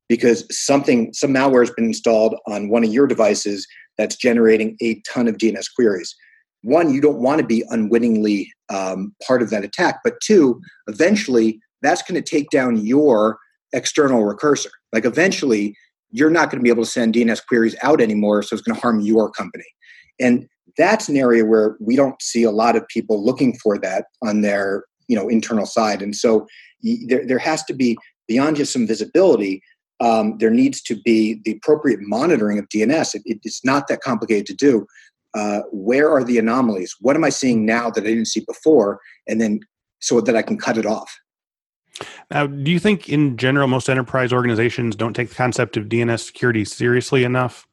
because 0.09 0.47
something, 0.51 1.13
some 1.13 1.33
malware 1.33 1.63
has 1.63 1.71
been 1.71 1.87
installed 1.87 2.37
on 2.47 2.69
one 2.69 2.85
of 2.85 2.93
your 2.93 3.07
devices 3.07 3.67
that's 3.99 4.17
generating 4.17 4.77
a 4.83 5.01
ton 5.03 5.29
of 5.29 5.37
DNS 5.37 5.67
queries. 5.75 6.15
One, 6.63 6.93
you 6.93 7.01
don't 7.01 7.19
want 7.19 7.41
to 7.41 7.47
be 7.47 7.65
unwittingly 7.71 8.53
um, 8.69 9.15
part 9.27 9.43
of 9.43 9.51
that 9.51 9.65
attack, 9.65 10.01
but 10.05 10.15
two, 10.23 10.61
eventually 10.89 11.61
that's 11.83 12.03
going 12.03 12.21
to 12.21 12.29
take 12.29 12.51
down 12.51 12.85
your 12.85 13.39
external 13.73 14.25
recursor. 14.25 14.71
Like 14.93 15.05
eventually, 15.05 15.77
you're 16.11 16.31
not 16.31 16.51
going 16.51 16.59
to 16.59 16.63
be 16.63 16.71
able 16.71 16.85
to 16.85 16.91
send 16.91 17.15
DNS 17.15 17.41
queries 17.47 17.77
out 17.83 18.01
anymore, 18.01 18.43
so 18.43 18.55
it's 18.55 18.63
going 18.63 18.75
to 18.75 18.81
harm 18.81 19.01
your 19.01 19.31
company. 19.31 19.65
And 20.21 20.49
that's 20.77 21.09
an 21.09 21.17
area 21.17 21.45
where 21.45 21.77
we 21.81 21.97
don't 21.97 22.21
see 22.21 22.43
a 22.43 22.51
lot 22.51 22.77
of 22.77 22.87
people 22.89 23.25
looking 23.25 23.57
for 23.59 23.79
that 23.79 24.07
on 24.23 24.43
their 24.43 24.85
you 25.09 25.17
know 25.17 25.29
internal 25.29 25.67
side. 25.67 26.03
And 26.03 26.15
so 26.15 26.47
there, 26.83 27.27
there 27.27 27.39
has 27.39 27.65
to 27.65 27.75
be 27.75 27.97
beyond 28.29 28.57
just 28.57 28.73
some 28.73 28.87
visibility, 28.87 29.63
um, 30.01 30.37
there 30.39 30.51
needs 30.51 30.83
to 30.83 30.95
be 30.95 31.41
the 31.45 31.53
appropriate 31.53 32.01
monitoring 32.03 32.59
of 32.59 32.69
DNS. 32.69 33.15
It, 33.15 33.23
it, 33.25 33.39
it's 33.45 33.65
not 33.65 33.89
that 33.89 34.01
complicated 34.01 34.47
to 34.47 34.55
do. 34.55 34.87
Uh, 35.35 35.61
where 35.71 36.11
are 36.11 36.25
the 36.25 36.39
anomalies? 36.39 36.95
What 37.01 37.17
am 37.17 37.25
I 37.25 37.29
seeing 37.29 37.67
now 37.67 37.91
that 37.91 38.05
I 38.05 38.09
didn't 38.09 38.27
see 38.27 38.45
before? 38.47 39.01
And 39.27 39.41
then 39.41 39.61
so 40.01 40.21
that 40.21 40.37
I 40.37 40.43
can 40.43 40.59
cut 40.59 40.79
it 40.79 40.87
off. 40.87 41.15
Now, 42.31 42.47
do 42.47 42.71
you 42.71 42.79
think 42.79 43.09
in 43.09 43.37
general 43.37 43.69
most 43.69 43.89
enterprise 43.89 44.33
organizations 44.33 44.97
don't 44.97 45.15
take 45.15 45.31
the 45.31 45.35
concept 45.35 45.77
of 45.77 45.87
DNS 45.87 46.21
security 46.21 46.65
seriously 46.65 47.25
enough? 47.25 47.67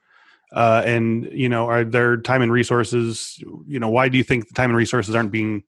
Uh, 0.53 0.83
and 0.85 1.27
you 1.31 1.49
know, 1.49 1.67
are 1.67 1.83
there 1.83 2.17
time 2.17 2.41
and 2.41 2.51
resources? 2.51 3.41
You 3.65 3.79
know, 3.79 3.89
why 3.89 4.07
do 4.09 4.17
you 4.17 4.23
think 4.23 4.47
the 4.47 4.53
time 4.53 4.69
and 4.69 4.77
resources 4.77 5.15
aren't 5.15 5.31
being 5.31 5.63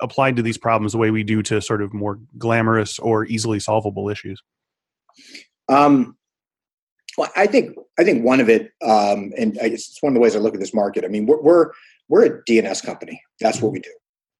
applied 0.00 0.36
to 0.36 0.42
these 0.42 0.58
problems 0.58 0.92
the 0.92 0.98
way 0.98 1.10
we 1.10 1.22
do 1.22 1.42
to 1.42 1.60
sort 1.60 1.82
of 1.82 1.92
more 1.94 2.18
glamorous 2.38 2.98
or 2.98 3.24
easily 3.26 3.60
solvable 3.60 4.08
issues? 4.08 4.42
Um, 5.68 6.16
well, 7.16 7.30
I 7.36 7.46
think 7.46 7.76
I 7.98 8.04
think 8.04 8.24
one 8.24 8.40
of 8.40 8.48
it, 8.48 8.72
um, 8.82 9.32
and 9.38 9.56
it's 9.58 10.02
one 10.02 10.12
of 10.12 10.14
the 10.14 10.20
ways 10.20 10.36
I 10.36 10.38
look 10.38 10.54
at 10.54 10.60
this 10.60 10.74
market. 10.74 11.04
I 11.04 11.08
mean, 11.08 11.26
we're 11.26 11.40
we're, 11.40 11.70
we're 12.08 12.24
a 12.26 12.42
DNS 12.44 12.84
company. 12.84 13.22
That's 13.40 13.60
what 13.62 13.72
we 13.72 13.80
do. 13.80 13.90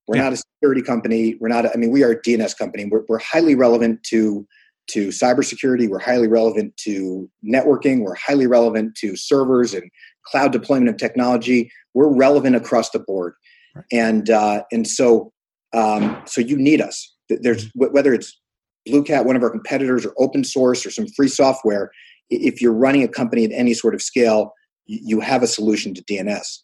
We're 0.07 0.17
yeah. 0.17 0.25
not 0.25 0.33
a 0.33 0.37
security 0.37 0.83
company. 0.83 1.37
We're 1.41 1.49
not. 1.49 1.67
A, 1.67 1.73
I 1.73 1.77
mean, 1.77 1.91
we 1.91 2.03
are 2.03 2.11
a 2.11 2.21
DNS 2.21 2.57
company. 2.57 2.85
We're, 2.85 3.03
we're 3.09 3.19
highly 3.19 3.55
relevant 3.55 4.03
to 4.05 4.47
to 4.93 5.09
cybersecurity. 5.09 5.89
We're 5.89 5.99
highly 5.99 6.29
relevant 6.29 6.77
to 6.79 7.29
networking. 7.45 8.03
We're 8.03 8.15
highly 8.15 8.47
relevant 8.47 8.95
to 8.97 9.17
servers 9.17 9.75
and 9.75 9.91
cloud 10.27 10.53
deployment 10.53 10.89
of 10.89 10.97
technology. 10.97 11.71
We're 11.95 12.15
relevant 12.15 12.57
across 12.57 12.91
the 12.91 13.01
board, 13.01 13.35
right. 13.75 13.85
and 13.93 14.31
uh, 14.31 14.63
and 14.73 14.87
so 14.87 15.33
um, 15.73 16.21
so 16.27 16.41
you 16.41 16.57
need 16.57 16.81
us. 16.81 17.15
There's 17.29 17.71
whether 17.75 18.13
it's 18.15 18.39
Blue 18.87 19.03
Cat, 19.05 19.25
one 19.25 19.37
of 19.37 19.43
our 19.43 19.51
competitors, 19.51 20.07
or 20.07 20.15
open 20.19 20.45
source, 20.45 20.85
or 20.85 20.91
some 20.91 21.07
free 21.09 21.29
software. 21.29 21.91
If 22.29 22.63
you're 22.63 22.73
running 22.73 23.03
a 23.03 23.09
company 23.09 23.45
at 23.45 23.53
any 23.53 23.75
sort 23.75 23.95
of 23.95 24.03
scale, 24.03 24.53
you 24.87 25.21
have 25.21 25.43
a 25.43 25.47
solution 25.47 25.95
to 25.95 26.05
DNS. 26.05 26.59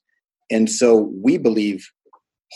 And 0.51 0.71
so 0.71 1.13
we 1.23 1.39
believe 1.39 1.89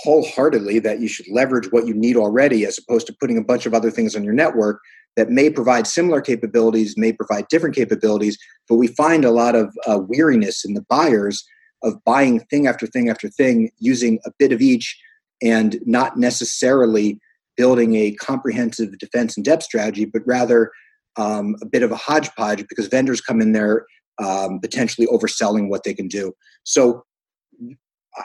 wholeheartedly 0.03 0.79
that 0.81 1.01
you 1.01 1.09
should 1.09 1.27
leverage 1.29 1.71
what 1.73 1.87
you 1.87 1.95
need 1.95 2.17
already 2.17 2.65
as 2.65 2.79
opposed 2.79 3.07
to 3.09 3.17
putting 3.21 3.37
a 3.37 3.45
bunch 3.45 3.67
of 3.67 3.75
other 3.75 3.91
things 3.91 4.15
on 4.15 4.25
your 4.25 4.33
network 4.33 4.81
that 5.17 5.31
may 5.31 5.51
provide 5.51 5.87
similar 5.87 6.21
capabilities, 6.21 6.95
may 6.97 7.13
provide 7.13 7.49
different 7.49 7.75
capabilities, 7.75 8.39
but 8.69 8.77
we 8.77 8.87
find 8.87 9.25
a 9.25 9.31
lot 9.31 9.55
of 9.55 9.75
uh, 9.87 9.99
weariness 9.99 10.65
in 10.65 10.75
the 10.75 10.85
buyers 10.89 11.45
of 11.83 12.03
buying 12.05 12.41
thing 12.41 12.67
after 12.67 12.87
thing 12.87 13.09
after 13.09 13.29
thing, 13.29 13.71
using 13.79 14.19
a 14.25 14.31
bit 14.39 14.53
of 14.53 14.61
each, 14.61 14.99
and 15.43 15.81
not 15.87 16.19
necessarily 16.19 17.19
building 17.57 17.95
a 17.95 18.13
comprehensive 18.13 18.99
defense 18.99 19.37
and 19.37 19.45
depth 19.45 19.63
strategy, 19.63 20.05
but 20.05 20.23
rather 20.27 20.71
um, 21.17 21.57
a 21.61 21.67
bit 21.67 21.83
of 21.83 21.91
a 21.91 21.97
hodgepodge 21.97 22.65
because 22.69 22.87
vendors 22.87 23.21
come 23.21 23.41
in 23.41 23.53
there 23.53 23.85
um, 24.23 24.61
potentially 24.61 25.07
overselling 25.09 25.69
what 25.69 25.83
they 25.85 25.95
can 25.95 26.09
do. 26.09 26.33
So 26.65 27.05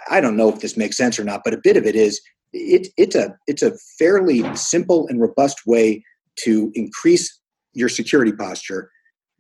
I 0.10 0.22
don't 0.22 0.38
know 0.38 0.50
if 0.50 0.60
this 0.60 0.78
makes 0.78 0.98
sense 0.98 1.20
or 1.20 1.24
not, 1.24 1.42
but 1.44 1.54
a 1.54 1.62
bit 1.62 1.78
of 1.78 1.86
it 1.86 1.96
is 1.96 2.22
it, 2.54 2.88
it's 2.98 3.16
a 3.16 3.36
it's 3.48 3.62
a 3.62 3.74
fairly 4.00 4.44
simple 4.56 5.08
and 5.08 5.20
robust 5.22 5.62
way 5.66 6.04
to 6.44 6.72
increase 6.76 7.40
your 7.74 7.90
security 7.90 8.32
posture, 8.32 8.90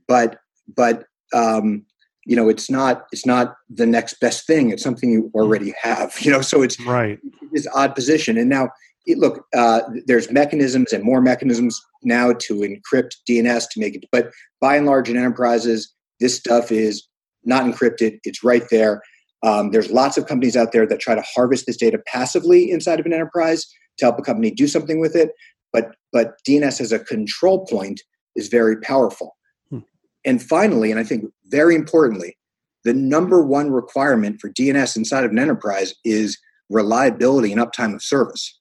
but 0.08 0.40
but 0.76 1.06
um, 1.34 1.86
you 2.26 2.36
know 2.36 2.50
it's 2.50 2.70
not 2.70 3.06
it's 3.12 3.26
not 3.26 3.56
the 3.70 3.86
next 3.86 4.20
best 4.20 4.46
thing. 4.48 4.70
It's 4.70 4.84
something 4.84 5.10
you 5.10 5.32
already 5.34 5.74
have. 5.82 6.16
You 6.22 6.32
know, 6.32 6.42
so 6.42 6.62
it's 6.62 6.80
right. 6.82 7.20
This 7.52 7.68
odd 7.74 7.96
position, 7.96 8.38
and 8.38 8.50
now 8.50 8.70
it, 9.06 9.18
look, 9.18 9.46
uh, 9.56 9.82
there's 10.06 10.32
mechanisms 10.32 10.92
and 10.92 11.04
more 11.04 11.22
mechanisms 11.22 11.80
now 12.04 12.34
to 12.34 12.56
encrypt 12.56 13.16
DNS 13.30 13.66
to 13.72 13.80
make 13.80 13.96
it. 13.96 14.06
But 14.12 14.32
by 14.62 14.78
and 14.78 14.86
large, 14.86 15.10
in 15.10 15.18
enterprises, 15.18 15.94
this 16.20 16.36
stuff 16.36 16.72
is 16.72 17.08
not 17.44 17.66
encrypted. 17.66 18.20
It's 18.24 18.44
right 18.44 18.64
there. 18.72 19.02
Um, 19.44 19.70
there's 19.72 19.92
lots 19.92 20.18
of 20.18 20.26
companies 20.26 20.58
out 20.58 20.72
there 20.72 20.88
that 20.88 21.00
try 21.00 21.14
to 21.14 21.22
harvest 21.22 21.68
this 21.68 21.78
data 21.78 22.00
passively 22.08 22.72
inside 22.72 23.00
of 23.00 23.06
an 23.06 23.14
enterprise 23.14 23.66
to 23.98 24.06
help 24.06 24.18
a 24.18 24.24
company 24.24 24.52
do 24.52 24.68
something 24.68 25.00
with 25.00 25.16
it. 25.16 25.32
But 25.76 25.96
but 26.14 26.36
DNS 26.48 26.80
as 26.80 26.94
a 26.94 27.00
control 27.00 27.66
point 27.66 28.02
is 28.38 28.48
very 28.48 28.78
powerful. 28.80 29.36
Hmm. 29.70 29.80
And 30.24 30.42
finally, 30.42 30.90
and 30.90 31.00
I 31.00 31.04
think 31.04 31.26
very 31.48 31.76
importantly, 31.76 32.38
the 32.86 32.94
number 32.94 33.46
one 33.46 33.72
requirement 33.72 34.40
for 34.40 34.50
DNS 34.50 34.96
inside 34.96 35.26
of 35.26 35.32
an 35.32 35.40
enterprise 35.40 35.94
is 36.06 36.38
reliability 36.70 37.52
and 37.52 37.62
uptime 37.62 37.94
of 37.94 38.02
service. 38.02 38.58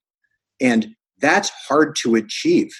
And 0.61 0.89
that's 1.21 1.53
hard 1.69 1.95
to 2.03 2.17
achieve. 2.17 2.73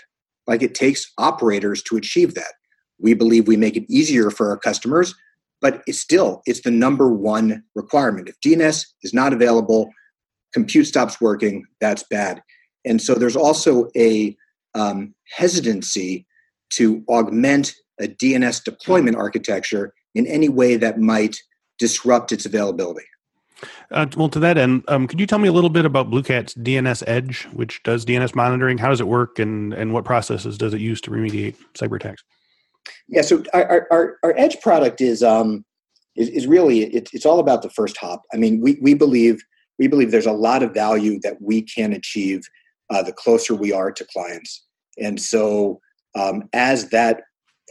Like 0.49 0.63
it 0.63 0.75
takes 0.75 1.13
operators 1.17 1.81
to 1.85 1.97
achieve 1.97 2.35
that. 2.35 2.55
We 2.99 3.15
believe 3.15 3.47
we 3.47 3.57
make 3.57 3.77
it 3.77 3.87
easier 3.89 4.31
for 4.31 4.51
our 4.51 4.59
customers 4.59 5.15
but 5.65 5.83
it's 5.87 5.99
still 5.99 6.43
it's 6.47 6.61
the 6.61 6.71
number 6.71 7.09
one 7.09 7.65
requirement 7.75 8.29
if 8.29 8.39
dns 8.41 8.85
is 9.03 9.15
not 9.15 9.33
available 9.33 9.89
compute 10.53 10.87
stops 10.87 11.21
working 11.21 11.65
that's 11.81 12.05
bad 12.11 12.43
and 12.85 13.01
so 13.01 13.15
there's 13.15 13.37
also 13.37 13.89
a 13.97 14.37
um, 14.75 15.15
hesitancy 15.31 16.27
to 16.71 17.05
augment 17.09 17.75
a 18.01 18.09
dns 18.09 18.63
deployment 18.63 19.17
architecture 19.17 19.95
in 20.15 20.27
any 20.27 20.49
way 20.49 20.77
that 20.77 20.99
might 20.99 21.37
disrupt 21.79 22.33
its 22.33 22.47
availability 22.47 23.05
uh, 23.91 24.07
well, 24.17 24.29
to 24.29 24.41
that 24.41 24.59
end, 24.59 24.85
um, 24.89 25.07
could 25.07 25.21
you 25.21 25.27
tell 25.27 25.39
me 25.39 25.49
a 25.49 25.53
little 25.53 25.71
bit 25.71 25.85
about 25.85 26.11
BlueCat's 26.11 26.55
DNS 26.55 27.03
Edge, 27.07 27.45
which 27.53 27.83
does 27.83 28.05
DNS 28.05 28.35
monitoring? 28.35 28.79
How 28.79 28.91
does 28.91 29.01
it 29.01 29.07
work, 29.07 29.39
and 29.39 29.73
and 29.73 29.93
what 29.93 30.05
processes 30.05 30.59
does 30.59 30.75
it 30.75 30.81
use 30.81 31.01
to 31.03 31.11
remediate 31.11 31.57
cyber 31.75 31.97
attacks? 31.97 32.25
Yeah, 33.09 33.23
so 33.23 33.43
our, 33.53 33.87
our, 33.91 34.19
our 34.23 34.35
edge 34.37 34.61
product 34.61 35.01
is 35.01 35.23
um, 35.23 35.65
is, 36.17 36.29
is 36.29 36.47
really 36.47 36.85
it, 36.95 37.11
it's 37.13 37.27
all 37.27 37.39
about 37.39 37.63
the 37.63 37.71
first 37.71 37.97
hop. 37.97 38.23
I 38.33 38.37
mean, 38.37 38.61
we, 38.61 38.79
we 38.81 38.95
believe 38.95 39.43
we 39.79 39.87
believe 39.87 40.11
there's 40.11 40.27
a 40.27 40.33
lot 40.33 40.63
of 40.63 40.73
value 40.73 41.19
that 41.23 41.41
we 41.41 41.63
can 41.63 41.93
achieve 41.93 42.43
uh, 42.91 43.03
the 43.03 43.13
closer 43.13 43.55
we 43.55 43.73
are 43.73 43.93
to 43.93 44.07
clients, 44.13 44.65
and 44.99 45.21
so 45.21 45.81
um, 46.19 46.49
as 46.53 46.91
that 46.91 47.23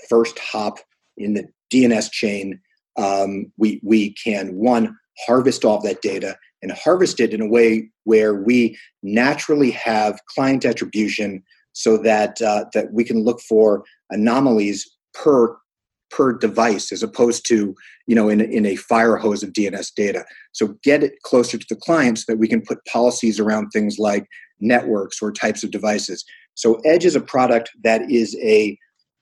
first 0.09 0.37
hop 0.39 0.79
in 1.17 1.33
the 1.33 1.45
DNS 1.71 2.11
chain, 2.11 2.59
um, 2.97 3.51
we 3.57 3.79
we 3.83 4.13
can 4.13 4.55
one 4.55 4.97
harvest 5.25 5.63
all 5.63 5.81
that 5.81 6.01
data 6.01 6.37
and 6.61 6.71
harvest 6.71 7.19
it 7.19 7.33
in 7.33 7.41
a 7.41 7.47
way 7.47 7.89
where 8.05 8.33
we 8.33 8.77
naturally 9.03 9.71
have 9.71 10.19
client 10.27 10.65
attribution 10.65 11.43
so 11.73 11.97
that 11.97 12.41
uh, 12.41 12.65
that 12.73 12.93
we 12.93 13.03
can 13.03 13.23
look 13.23 13.41
for 13.41 13.83
anomalies 14.09 14.89
per 15.13 15.55
per 16.09 16.31
device 16.31 16.91
as 16.91 17.01
opposed 17.01 17.45
to 17.47 17.75
you 18.07 18.15
know 18.15 18.29
in, 18.29 18.39
in 18.39 18.65
a 18.65 18.75
fire 18.75 19.17
hose 19.17 19.43
of 19.43 19.51
dns 19.51 19.93
data. 19.93 20.23
So 20.51 20.75
get 20.83 21.03
it 21.03 21.21
closer 21.23 21.57
to 21.57 21.65
the 21.69 21.75
client 21.75 22.19
so 22.19 22.25
that 22.27 22.37
we 22.37 22.47
can 22.47 22.61
put 22.61 22.85
policies 22.85 23.39
around 23.39 23.69
things 23.69 23.97
like 23.99 24.25
networks 24.63 25.21
or 25.21 25.31
types 25.31 25.63
of 25.63 25.71
devices 25.71 26.23
so 26.55 26.75
edge 26.85 27.05
is 27.05 27.15
a 27.15 27.21
product 27.21 27.69
that 27.83 28.09
is 28.09 28.37
a 28.41 28.77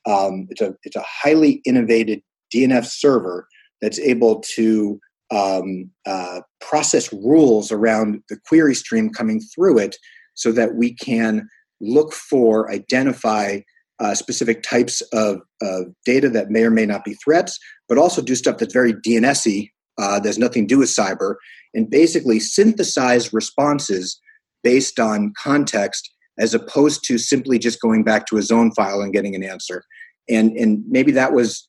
um, 0.07 0.47
it's 0.49 0.61
a 0.61 0.73
it's 0.83 0.95
a 0.95 1.03
highly 1.05 1.61
innovative 1.65 2.19
dns 2.53 2.85
server 2.85 3.47
that's 3.81 3.99
able 3.99 4.43
to 4.55 4.99
um, 5.31 5.89
uh, 6.05 6.41
process 6.59 7.11
rules 7.13 7.71
around 7.71 8.21
the 8.29 8.37
query 8.47 8.75
stream 8.75 9.09
coming 9.09 9.39
through 9.55 9.77
it 9.77 9.95
so 10.33 10.51
that 10.51 10.75
we 10.75 10.93
can 10.93 11.47
look 11.79 12.13
for 12.13 12.69
identify 12.71 13.59
uh, 14.01 14.15
specific 14.15 14.63
types 14.63 15.01
of, 15.13 15.41
of, 15.61 15.85
data 16.05 16.27
that 16.27 16.49
may 16.49 16.63
or 16.63 16.71
may 16.71 16.87
not 16.87 17.05
be 17.05 17.13
threats, 17.23 17.59
but 17.87 17.99
also 17.99 18.21
do 18.21 18.33
stuff 18.33 18.57
that's 18.57 18.73
very 18.73 18.93
DNSy. 18.93 19.69
Uh, 19.99 20.19
there's 20.19 20.39
nothing 20.39 20.67
to 20.67 20.75
do 20.75 20.79
with 20.79 20.89
cyber, 20.89 21.35
and 21.75 21.89
basically 21.89 22.39
synthesize 22.39 23.31
responses 23.31 24.19
based 24.63 24.99
on 24.99 25.33
context 25.37 26.11
as 26.39 26.53
opposed 26.53 27.03
to 27.05 27.17
simply 27.17 27.59
just 27.59 27.81
going 27.81 28.03
back 28.03 28.25
to 28.27 28.37
a 28.37 28.41
zone 28.41 28.71
file 28.71 29.01
and 29.01 29.13
getting 29.13 29.35
an 29.35 29.43
answer. 29.43 29.83
And 30.29 30.55
and 30.57 30.83
maybe 30.87 31.11
that 31.13 31.33
was 31.33 31.67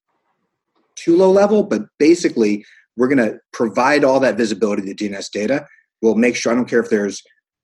too 0.95 1.17
low 1.17 1.31
level, 1.31 1.65
but 1.65 1.83
basically 1.99 2.65
we're 2.97 3.09
going 3.09 3.31
to 3.31 3.39
provide 3.53 4.05
all 4.05 4.21
that 4.21 4.37
visibility 4.37 4.83
to 4.83 4.95
DNS 4.95 5.31
data. 5.31 5.67
We'll 6.03 6.17
make 6.17 6.37
sure 6.37 6.53
I 6.53 6.55
don't 6.55 6.69
care 6.69 6.81
if 6.81 6.91
there's 6.91 7.23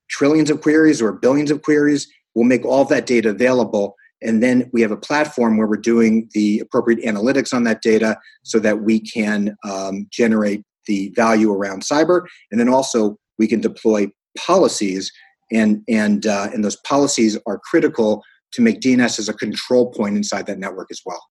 trillions 0.09 0.49
of 0.49 0.62
queries 0.62 1.03
or 1.03 1.12
billions 1.12 1.51
of 1.51 1.61
queries. 1.62 2.09
We'll 2.35 2.47
make 2.47 2.64
all 2.64 2.85
that 2.87 3.05
data 3.05 3.29
available 3.29 3.95
and 4.23 4.43
then 4.43 4.69
we 4.73 4.83
have 4.83 4.91
a 4.91 4.97
platform 4.97 5.57
where 5.57 5.67
we're 5.67 5.77
doing 5.77 6.29
the 6.33 6.59
appropriate 6.61 7.05
analytics 7.05 7.55
on 7.55 7.64
that 7.64 7.83
data 7.83 8.19
so 8.43 8.59
that 8.59 8.83
we 8.83 9.01
can 9.01 9.57
um, 9.64 10.07
generate 10.11 10.64
the 10.87 11.12
value 11.14 11.53
around 11.53 11.83
cyber. 11.83 12.23
And 12.51 12.59
then 12.59 12.69
also 12.69 13.17
we 13.38 13.47
can 13.47 13.61
deploy 13.61 14.09
policies, 14.38 15.12
and, 15.51 15.83
and, 15.88 16.27
uh, 16.27 16.48
and 16.53 16.64
those 16.64 16.77
policies 16.77 17.38
are 17.46 17.59
critical 17.59 18.22
to 18.53 18.62
make 18.62 18.81
DNS 18.81 19.18
as 19.18 19.29
a 19.29 19.35
control 19.35 19.90
point 19.90 20.16
inside 20.16 20.46
that 20.46 20.59
network 20.59 20.88
as 20.90 21.01
well. 21.05 21.22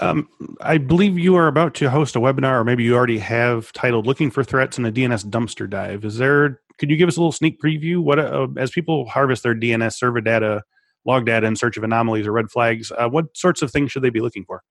Um, 0.00 0.28
I 0.60 0.78
believe 0.78 1.18
you 1.18 1.34
are 1.34 1.48
about 1.48 1.74
to 1.76 1.90
host 1.90 2.14
a 2.14 2.20
webinar, 2.20 2.60
or 2.60 2.64
maybe 2.64 2.84
you 2.84 2.94
already 2.94 3.18
have 3.18 3.72
titled 3.72 4.06
"Looking 4.06 4.30
for 4.30 4.44
Threats 4.44 4.78
in 4.78 4.84
a 4.84 4.92
DNS 4.92 5.24
Dumpster 5.24 5.68
Dive." 5.68 6.04
Is 6.04 6.18
there? 6.18 6.60
Could 6.78 6.90
you 6.90 6.96
give 6.96 7.08
us 7.08 7.16
a 7.16 7.20
little 7.20 7.32
sneak 7.32 7.60
preview? 7.60 7.98
What 7.98 8.20
uh, 8.20 8.46
as 8.58 8.70
people 8.70 9.06
harvest 9.08 9.42
their 9.42 9.56
DNS 9.56 9.92
server 9.94 10.20
data 10.20 10.62
log 11.08 11.24
data 11.24 11.46
in 11.46 11.56
search 11.56 11.76
of 11.76 11.82
anomalies 11.82 12.26
or 12.26 12.32
red 12.32 12.50
flags. 12.50 12.92
Uh, 12.96 13.08
what 13.08 13.36
sorts 13.36 13.62
of 13.62 13.72
things 13.72 13.90
should 13.90 14.02
they 14.02 14.10
be 14.10 14.20
looking 14.20 14.44
for? 14.44 14.62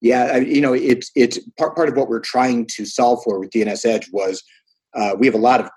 Yeah, 0.00 0.36
you 0.36 0.60
know, 0.60 0.72
it's 0.72 1.10
it's 1.16 1.38
part 1.58 1.74
part 1.74 1.88
of 1.88 1.96
what 1.96 2.08
we're 2.08 2.20
trying 2.20 2.66
to 2.76 2.84
solve 2.86 3.22
for 3.24 3.40
with 3.40 3.50
DNS 3.50 3.84
Edge 3.84 4.08
was 4.12 4.42
uh, 4.94 5.16
we 5.18 5.26
have 5.26 5.34
a 5.34 5.38
lot 5.38 5.60
of 5.60 5.68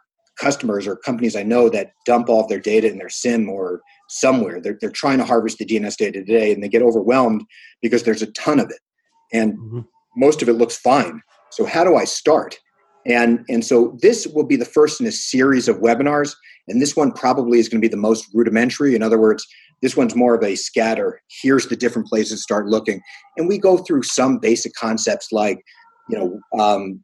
customers 0.42 0.88
or 0.88 0.96
companies 0.96 1.36
I 1.36 1.44
know 1.44 1.70
that 1.70 1.92
dump 2.06 2.28
all 2.28 2.42
of 2.42 2.50
their 2.50 2.60
data 2.60 2.90
in 2.90 2.98
their 2.98 3.10
SIEM 3.10 3.48
or 3.48 3.82
somewhere. 4.10 4.60
They're 4.60 4.78
they're 4.82 4.90
trying 4.90 5.20
to 5.20 5.26
harvest 5.26 5.60
the 5.60 5.66
DNS 5.66 5.96
data 5.96 6.24
today, 6.24 6.52
and 6.52 6.64
they 6.64 6.70
get 6.70 6.82
overwhelmed 6.82 7.44
because 7.82 8.04
there's 8.04 8.24
a 8.24 8.32
ton 8.32 8.60
of 8.60 8.70
it, 8.70 8.80
and 9.32 9.58
mm-hmm. 9.58 9.80
most 10.18 10.42
of 10.42 10.50
it 10.50 10.54
looks 10.54 10.78
fine. 10.78 11.22
So 11.52 11.66
how 11.66 11.84
do 11.84 11.96
I 11.96 12.06
start? 12.06 12.58
And 13.06 13.46
and 13.50 13.64
so 13.64 13.98
this 14.02 14.28
will 14.28 14.46
be 14.46 14.56
the 14.56 14.66
first 14.66 15.00
in 15.00 15.08
a 15.08 15.12
series 15.12 15.68
of 15.68 15.78
webinars, 15.78 16.36
and 16.68 16.82
this 16.82 16.96
one 16.96 17.12
probably 17.12 17.60
is 17.60 17.70
going 17.70 17.82
to 17.82 17.88
be 17.88 17.92
the 17.92 17.98
most 17.98 18.26
rudimentary. 18.34 18.96
In 18.96 19.04
other 19.04 19.20
words, 19.20 19.46
this 19.82 19.96
one's 19.96 20.16
more 20.16 20.36
of 20.36 20.44
a 20.44 20.56
scatter. 20.56 21.22
Here's 21.42 21.68
the 21.68 21.76
different 21.76 22.08
places 22.08 22.44
start 22.44 22.68
looking, 22.68 23.00
and 23.38 23.48
we 23.48 23.58
go 23.58 23.78
through 23.78 24.04
some 24.04 24.40
basic 24.40 24.74
concepts 24.74 25.32
like, 25.32 25.60
you 26.10 26.18
know, 26.18 26.60
um, 26.60 27.04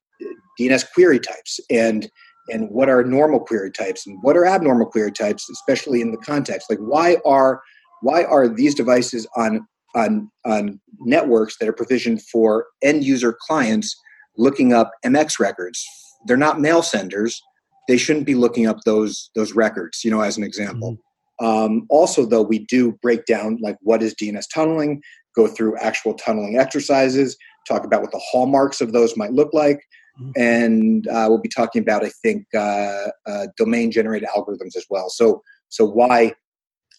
DNS 0.60 0.86
query 0.94 1.20
types 1.20 1.60
and 1.70 2.10
and 2.50 2.70
what 2.70 2.90
are 2.90 3.04
normal 3.04 3.40
query 3.40 3.72
types 3.72 4.06
and 4.06 4.18
what 4.22 4.38
are 4.38 4.46
abnormal 4.46 4.88
query 4.88 5.12
types, 5.12 5.50
especially 5.50 6.02
in 6.02 6.12
the 6.12 6.18
context. 6.18 6.70
Like 6.70 6.80
why 6.80 7.18
are 7.26 7.62
why 8.02 8.24
are 8.24 8.48
these 8.48 8.76
devices 8.76 9.28
on 9.36 9.66
on 9.96 10.30
on 10.46 10.80
networks 11.00 11.58
that 11.60 11.68
are 11.68 11.74
provisioned 11.74 12.22
for 12.24 12.68
end 12.82 13.04
user 13.04 13.36
clients 13.48 13.96
looking 14.38 14.74
up 14.74 14.92
MX 15.06 15.40
records? 15.40 15.86
They're 16.26 16.38
not 16.38 16.60
mail 16.60 16.82
senders. 16.82 17.42
They 17.88 17.98
shouldn't 17.98 18.26
be 18.26 18.36
looking 18.36 18.68
up 18.68 18.78
those 18.86 19.30
those 19.36 19.54
records. 19.54 20.04
You 20.04 20.12
know, 20.12 20.22
as 20.22 20.38
an 20.38 20.44
example. 20.44 20.94
Mm-hmm 20.94 21.02
um, 21.40 21.86
also, 21.90 22.26
though, 22.26 22.42
we 22.42 22.60
do 22.60 22.94
break 23.02 23.26
down 23.26 23.60
like 23.62 23.78
what 23.82 24.02
is 24.02 24.16
DNS 24.16 24.46
tunneling, 24.54 25.02
go 25.36 25.48
through 25.48 25.78
actual 25.78 26.14
tunneling 26.14 26.58
exercises, 26.58 27.38
talk 27.68 27.84
about 27.84 28.02
what 28.02 28.12
the 28.12 28.22
hallmarks 28.32 28.82
of 28.82 28.92
those 28.92 29.16
might 29.16 29.34
look 29.34 29.54
like, 29.54 29.80
mm-hmm. 30.20 30.32
and 30.36 31.08
uh, 31.08 31.28
we'll 31.30 31.42
be 31.42 31.50
talking 31.50 31.82
about, 31.82 32.04
I 32.04 32.10
think, 32.22 32.46
uh, 32.56 33.08
uh, 33.26 33.48
domain-generated 33.58 34.28
algorithms 34.36 34.76
as 34.76 34.86
well. 34.90 35.10
So, 35.10 35.42
so 35.70 35.86
why, 35.86 36.34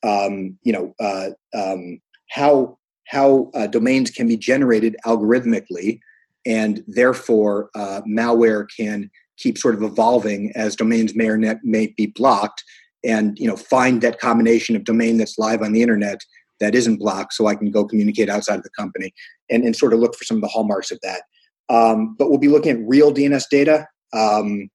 um, 0.03 0.59
you 0.63 0.73
know, 0.73 0.95
uh, 1.01 1.31
um, 1.55 2.01
how 2.31 2.79
how 3.07 3.51
uh, 3.55 3.67
domains 3.67 4.11
can 4.11 4.29
be 4.29 4.37
generated 4.37 4.95
algorithmically, 5.07 5.99
and 6.45 6.85
therefore 6.87 7.71
uh, 7.75 8.03
malware 8.07 8.67
can 8.77 9.11
keep 9.39 9.57
sort 9.57 9.75
of 9.75 9.83
evolving 9.83 10.53
as 10.55 10.77
domains 10.77 11.15
may 11.15 11.29
or 11.29 11.59
may 11.63 11.95
be 11.97 12.07
blocked 12.07 12.63
and 13.05 13.39
you 13.39 13.47
know 13.47 13.57
find 13.57 14.03
that 14.03 14.21
combination 14.21 14.77
of 14.77 14.85
domain 14.85 15.17
that's 15.17 15.39
live 15.39 15.63
on 15.63 15.73
the 15.73 15.83
internet 15.83 16.19
that 16.61 16.75
isn't 16.75 16.97
blocked 16.99 17.33
so 17.33 17.47
i 17.47 17.55
can 17.55 17.71
go 17.71 17.85
communicate 17.85 18.29
outside 18.29 18.57
of 18.57 18.63
the 18.63 18.71
company 18.71 19.13
and, 19.51 19.65
and 19.65 19.77
sort 19.77 19.93
of 19.93 20.01
look 20.01 20.15
for 20.17 20.25
some 20.25 20.39
of 20.39 20.41
the 20.41 20.49
hallmarks 20.49 20.91
of 20.91 20.99
that 21.03 21.23
um, 21.71 22.15
but 22.19 22.29
we'll 22.31 22.39
be 22.39 22.49
looking 22.49 22.73
at 22.73 22.89
real 22.89 23.13
dns 23.13 23.45
data 23.51 23.87
um, 24.13 24.69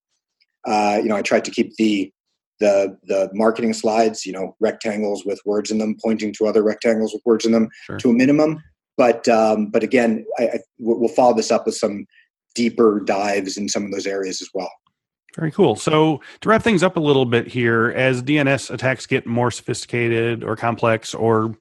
uh, 0.65 0.99
you 1.01 1.09
know 1.09 1.15
i 1.15 1.21
tried 1.21 1.45
to 1.45 1.51
keep 1.51 1.75
the 1.77 2.11
the 2.59 2.97
the 3.03 3.29
marketing 3.33 3.73
slides 3.73 4.25
you 4.25 4.31
know 4.31 4.55
rectangles 4.59 5.25
with 5.25 5.41
words 5.45 5.71
in 5.71 5.77
them 5.77 5.95
pointing 6.03 6.33
to 6.33 6.45
other 6.45 6.63
rectangles 6.63 7.13
with 7.13 7.21
words 7.25 7.45
in 7.45 7.51
them 7.51 7.67
sure. 7.85 7.97
to 7.97 8.09
a 8.09 8.13
minimum 8.13 8.61
but 8.97 9.27
um, 9.27 9.67
but 9.67 9.83
again 9.83 10.25
I, 10.39 10.43
I, 10.43 10.59
we'll 10.77 11.09
follow 11.09 11.33
this 11.33 11.51
up 11.51 11.65
with 11.65 11.75
some 11.75 12.05
deeper 12.55 13.01
dives 13.05 13.57
in 13.57 13.67
some 13.67 13.85
of 13.85 13.91
those 13.91 14.05
areas 14.05 14.41
as 14.41 14.49
well 14.53 14.69
very 15.35 15.51
cool. 15.51 15.75
So, 15.75 16.21
to 16.41 16.49
wrap 16.49 16.61
things 16.61 16.83
up 16.83 16.95
a 16.95 16.99
little 16.99 17.25
bit 17.25 17.47
here, 17.47 17.91
as 17.95 18.21
DNS 18.21 18.71
attacks 18.71 19.07
get 19.07 19.25
more 19.25 19.49
sophisticated 19.49 20.43
or 20.43 20.55
complex 20.55 21.15
or 21.15 21.55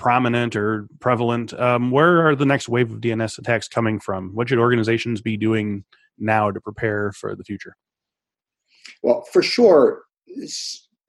prominent 0.00 0.56
or 0.56 0.88
prevalent, 0.98 1.52
um, 1.54 1.90
where 1.90 2.26
are 2.26 2.34
the 2.34 2.46
next 2.46 2.68
wave 2.68 2.90
of 2.90 3.00
DNS 3.00 3.38
attacks 3.38 3.68
coming 3.68 4.00
from? 4.00 4.34
What 4.34 4.48
should 4.48 4.58
organizations 4.58 5.20
be 5.20 5.36
doing 5.36 5.84
now 6.18 6.50
to 6.50 6.60
prepare 6.60 7.12
for 7.12 7.36
the 7.36 7.44
future? 7.44 7.76
Well, 9.02 9.22
for 9.32 9.42
sure. 9.42 10.02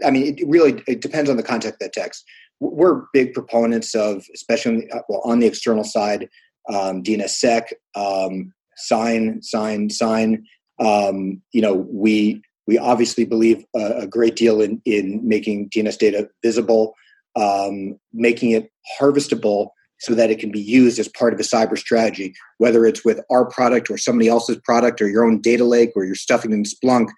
I 0.06 0.12
mean, 0.12 0.38
it 0.38 0.48
really 0.48 0.84
it 0.88 1.02
depends 1.02 1.30
on 1.30 1.38
the 1.38 1.44
context 1.44 1.76
of 1.76 1.80
that 1.80 1.94
text. 1.94 2.24
We're 2.60 3.06
big 3.14 3.34
proponents 3.34 3.96
of, 3.96 4.24
especially 4.36 4.90
uh, 4.92 5.00
well, 5.10 5.22
on 5.26 5.40
the 5.40 5.48
external 5.48 5.84
side, 5.84 6.30
um, 6.70 7.02
DNSSEC, 7.02 7.64
um, 7.96 8.54
sign, 8.76 9.42
sign, 9.42 9.90
sign 9.90 10.46
um, 10.82 11.42
you 11.52 11.62
know, 11.62 11.88
we 11.90 12.42
we 12.68 12.78
obviously 12.78 13.26
believe 13.26 13.66
a, 13.76 14.02
a, 14.02 14.08
great 14.08 14.36
deal 14.36 14.62
in 14.62 14.82
in 14.86 15.26
making 15.28 15.70
DNS 15.70 15.98
data 15.98 16.30
visible, 16.44 16.96
um, 17.36 17.98
making 18.14 18.52
it 18.52 18.72
harvestable 19.00 19.70
so 20.02 20.16
that 20.16 20.32
it 20.32 20.40
can 20.40 20.52
be 20.52 20.60
used 20.60 20.98
as 20.98 21.08
part 21.08 21.32
of 21.32 21.40
a 21.40 21.44
cyber 21.44 21.78
strategy, 21.78 22.34
whether 22.58 22.86
it's 22.86 23.06
with 23.06 23.22
our 23.30 23.46
product 23.46 23.90
or 23.90 23.98
somebody 23.98 24.28
else's 24.28 24.58
product 24.66 25.00
or 25.00 25.08
your 25.08 25.24
own 25.24 25.40
data 25.40 25.64
lake 25.64 25.92
or 25.96 26.04
you're 26.04 26.16
stuffing 26.16 26.52
in 26.52 26.64
Splunk. 26.64 27.10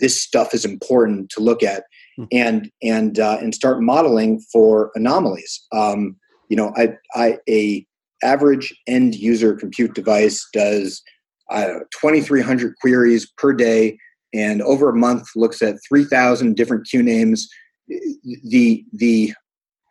This 0.00 0.20
stuff 0.20 0.54
is 0.54 0.64
important 0.64 1.28
to 1.30 1.40
look 1.40 1.62
at 1.62 1.84
hmm. 2.16 2.24
and 2.32 2.70
and 2.82 3.20
uh, 3.20 3.36
and 3.40 3.54
start 3.54 3.82
modeling 3.82 4.40
for 4.52 4.90
anomalies. 4.94 5.66
Um, 5.70 6.16
you 6.48 6.56
know, 6.56 6.72
I, 6.76 6.94
I 7.14 7.38
a 7.48 7.86
average 8.22 8.74
end 8.86 9.14
user 9.14 9.54
compute 9.54 9.94
device 9.94 10.48
does 10.52 11.02
uh, 11.50 11.80
2,300 12.00 12.74
queries 12.80 13.30
per 13.36 13.52
day, 13.52 13.98
and 14.32 14.62
over 14.62 14.88
a 14.88 14.96
month 14.96 15.28
looks 15.36 15.60
at 15.60 15.76
3,000 15.86 16.56
different 16.56 16.86
Q 16.88 17.02
names. 17.02 17.48
The 17.86 18.82
the 18.94 19.34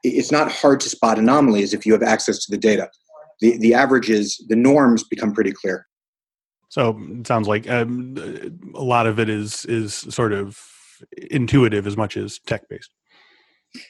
it's 0.03 0.31
not 0.31 0.51
hard 0.51 0.79
to 0.81 0.89
spot 0.89 1.17
anomalies 1.17 1.73
if 1.73 1.85
you 1.85 1.93
have 1.93 2.03
access 2.03 2.39
to 2.45 2.51
the 2.51 2.57
data. 2.57 2.89
The 3.41 3.57
the 3.57 3.73
averages, 3.73 4.43
the 4.47 4.55
norms 4.55 5.03
become 5.03 5.33
pretty 5.33 5.51
clear. 5.51 5.87
So 6.69 6.99
it 7.11 7.27
sounds 7.27 7.47
like 7.47 7.69
um, 7.69 8.15
a 8.73 8.83
lot 8.83 9.05
of 9.05 9.19
it 9.19 9.29
is 9.29 9.65
is 9.65 9.93
sort 9.93 10.33
of 10.33 10.59
intuitive 11.31 11.87
as 11.87 11.97
much 11.97 12.17
as 12.17 12.39
tech 12.45 12.67
based. 12.69 12.89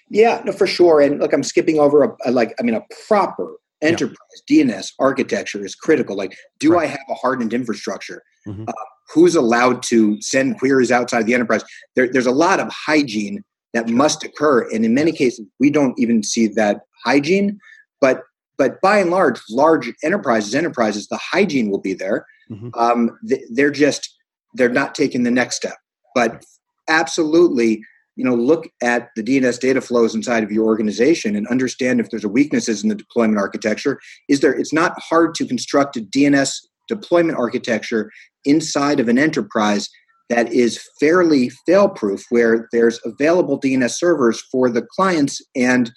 Yeah, 0.10 0.42
no, 0.46 0.52
for 0.52 0.68
sure. 0.68 1.02
And 1.02 1.20
look, 1.20 1.34
I'm 1.34 1.44
skipping 1.44 1.80
over 1.80 2.04
a, 2.04 2.16
a 2.26 2.32
like 2.32 2.54
I 2.60 2.64
mean 2.64 2.76
a 2.76 2.84
proper 3.08 3.58
enterprise 3.82 4.18
yeah. 4.50 4.66
DNS 4.66 4.94
architecture 5.00 5.64
is 5.64 5.76
critical. 5.76 6.16
Like, 6.16 6.38
do 6.60 6.74
right. 6.74 6.84
I 6.84 6.92
have 6.92 7.06
a 7.10 7.14
hardened 7.16 7.54
infrastructure? 7.54 8.24
Mm-hmm. 8.48 8.66
Uh, 8.68 8.74
who's 9.14 9.36
allowed 9.36 9.84
to 9.84 10.20
send 10.22 10.58
queries 10.60 10.92
outside 10.92 11.26
the 11.26 11.34
enterprise? 11.34 11.64
There, 11.96 12.12
there's 12.12 12.26
a 12.26 12.32
lot 12.32 12.60
of 12.60 12.70
hygiene 12.70 13.44
that 13.74 13.90
must 13.90 14.24
occur, 14.24 14.70
and 14.70 14.86
in 14.86 14.94
many 14.94 15.12
cases, 15.12 15.46
we 15.60 15.70
don't 15.70 15.98
even 16.00 16.24
see 16.24 16.48
that 16.48 16.82
hygiene. 17.06 17.60
But 18.02 18.24
but 18.58 18.80
by 18.82 19.00
and 19.00 19.10
large, 19.10 19.42
large 19.50 19.92
enterprises, 20.04 20.54
enterprises, 20.54 21.08
the 21.08 21.18
hygiene 21.18 21.70
will 21.70 21.82
be 21.82 21.94
there. 21.94 22.26
Mm-hmm. 22.50 22.70
Um, 22.76 23.18
they're 23.52 23.72
just 23.72 24.10
they're 24.54 24.70
not 24.70 24.96
taking 24.96 25.24
the 25.24 25.32
next 25.32 25.56
step. 25.56 25.78
But 26.14 26.46
absolutely, 26.88 27.82
you 28.16 28.24
know 28.24 28.36
look 28.36 28.70
at 28.82 29.10
the 29.16 29.24
dns 29.24 29.60
data 29.60 29.82
flows 29.82 30.16
inside 30.16 30.44
of 30.44 30.52
your 30.52 30.66
organization 30.66 31.36
and 31.36 31.48
understand 31.48 32.00
if 32.00 32.10
there's 32.10 32.24
a 32.24 32.30
weaknesses 32.30 32.84
in 32.84 32.90
the 32.90 32.96
deployment 32.96 33.40
architecture 33.40 34.00
is 34.30 34.40
there 34.42 34.54
it's 34.54 34.74
not 34.74 34.94
hard 35.00 35.34
to 35.36 35.46
construct 35.46 35.98
a 35.98 36.02
dns 36.02 36.60
deployment 36.88 37.38
architecture 37.38 38.12
inside 38.46 39.00
of 39.00 39.08
an 39.08 39.18
enterprise 39.18 39.90
that 40.30 40.52
is 40.52 40.88
fairly 41.00 41.50
fail 41.66 41.90
proof 41.90 42.24
where 42.30 42.68
there's 42.72 43.00
available 43.06 43.60
dns 43.60 43.92
servers 43.92 44.42
for 44.52 44.70
the 44.70 44.82
clients 44.82 45.42
and 45.56 45.92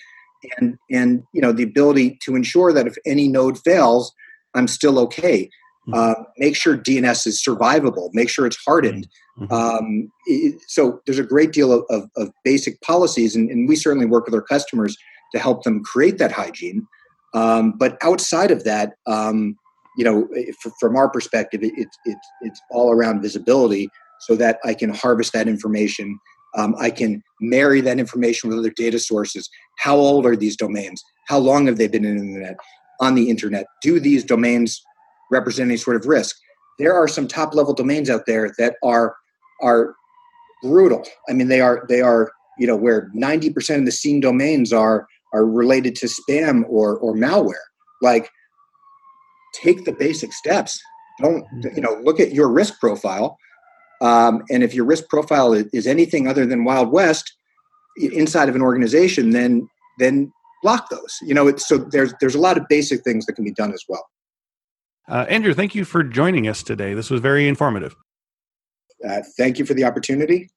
and 0.59 0.79
and 0.91 1.23
you 1.33 1.41
know 1.41 1.53
the 1.53 1.63
ability 1.63 2.19
to 2.23 2.37
ensure 2.37 2.73
that 2.73 2.87
if 2.87 2.97
any 3.07 3.29
node 3.29 3.59
fails 3.59 4.13
i'm 4.55 4.69
still 4.69 4.99
okay 4.99 5.49
Mm-hmm. 5.89 6.21
Uh, 6.21 6.25
make 6.39 6.57
sure 6.57 6.77
DNS 6.77 7.27
is 7.27 7.43
survivable. 7.43 8.11
Make 8.13 8.29
sure 8.29 8.47
it's 8.47 8.59
hardened. 8.65 9.07
Mm-hmm. 9.39 9.53
Um, 9.53 10.11
it, 10.27 10.61
so 10.67 11.01
there's 11.07 11.19
a 11.19 11.25
great 11.25 11.53
deal 11.53 11.73
of, 11.73 11.85
of, 11.91 12.11
of 12.17 12.33
basic 12.43 12.81
policies, 12.81 13.37
and, 13.37 13.51
and, 13.51 13.69
we 13.69 13.77
certainly 13.77 14.07
work 14.07 14.25
with 14.25 14.35
our 14.35 14.43
customers 14.43 14.97
to 15.33 15.39
help 15.39 15.63
them 15.63 15.85
create 15.85 16.19
that 16.19 16.33
hygiene. 16.33 16.87
Um, 17.35 17.73
but 17.73 17.99
outside 18.03 18.51
of 18.51 18.65
that, 18.65 18.95
um, 19.07 19.57
you 19.97 20.05
know, 20.05 20.29
from 20.81 20.97
our 20.97 21.09
perspective, 21.09 21.63
it, 21.63 21.73
it, 21.77 22.19
it's 22.43 22.61
all 22.71 22.91
around 22.91 23.23
visibility, 23.23 23.89
so 24.21 24.37
that 24.37 24.59
I 24.65 24.75
can 24.75 24.91
harvest 24.91 25.33
that 25.33 25.49
information. 25.49 26.19
Um, 26.57 26.75
I 26.79 26.91
can 26.91 27.23
marry 27.41 27.81
that 27.83 27.99
information 27.99 28.49
with 28.49 28.59
other 28.59 28.71
data 28.71 28.99
sources. 28.99 29.49
How 29.79 29.97
old 29.97 30.25
are 30.27 30.37
these 30.37 30.57
domains? 30.57 31.03
How 31.29 31.39
long 31.39 31.67
have 31.67 31.77
they 31.77 31.89
been 31.89 32.05
in 32.05 32.17
the 32.17 32.23
internet? 32.23 32.57
On 33.01 33.15
the 33.15 33.29
internet, 33.29 33.67
do 33.83 34.01
these 34.01 34.25
domains 34.25 34.83
represent 35.31 35.69
any 35.69 35.77
sort 35.77 35.97
of 35.97 36.07
risk. 36.07 36.35
There 36.79 36.95
are 36.95 37.09
some 37.09 37.29
top 37.29 37.55
level 37.55 37.75
domains 37.75 38.09
out 38.09 38.25
there 38.27 38.55
that 38.59 38.77
are 38.83 39.15
are 39.63 39.95
brutal. 40.63 41.05
I 41.29 41.35
mean, 41.35 41.49
they 41.49 41.61
are 41.61 41.85
they 41.89 42.01
are 42.01 42.31
you 42.59 42.67
know 42.67 42.77
where 42.77 43.11
ninety 43.13 43.51
percent 43.51 43.81
of 43.81 43.87
the 43.87 43.93
seen 43.93 44.21
domains 44.21 44.73
are 44.73 45.07
are 45.35 45.45
related 45.45 45.95
to 45.97 46.07
spam 46.07 46.65
or 46.69 46.97
or 46.99 47.15
malware. 47.15 47.55
Like, 48.01 48.31
take 49.63 49.85
the 49.85 49.93
basic 49.93 50.33
steps. 50.33 50.81
Don't 51.21 51.45
you 51.75 51.83
know? 51.83 52.01
Look 52.03 52.21
at 52.21 52.33
your 52.33 52.49
risk 52.49 52.79
profile, 52.81 53.39
um, 54.01 54.43
and 54.51 54.63
if 54.63 54.75
your 54.75 54.85
risk 54.85 55.09
profile 55.09 55.53
is, 55.53 55.87
anything 55.87 56.29
other 56.29 56.47
than 56.47 56.65
Wild 56.65 56.91
West 56.91 57.37
inside 57.99 58.49
of 58.49 58.55
an 58.55 58.63
organization, 58.63 59.31
then 59.31 59.69
then 59.99 60.33
block 60.63 60.91
those. 60.91 61.19
You 61.23 61.35
know, 61.35 61.55
so 61.57 61.79
there's 61.79 62.13
there's 62.21 62.35
a 62.35 62.41
lot 62.41 62.57
of 62.57 62.67
basic 62.69 63.03
things 63.03 63.27
that 63.27 63.35
can 63.35 63.45
be 63.45 63.53
done 63.53 63.73
as 63.73 63.85
well. 63.89 64.07
Uh, 65.09 65.25
Andrew, 65.29 65.55
thank 65.55 65.75
you 65.75 65.85
for 65.85 66.03
joining 66.03 66.49
us 66.49 66.63
today. 66.63 66.95
This 66.95 67.11
was 67.11 67.21
very 67.21 67.47
informative. 67.47 67.95
Uh, 69.07 69.21
thank 69.37 69.59
you 69.59 69.65
for 69.65 69.75
the 69.75 69.85
opportunity. 69.85 70.51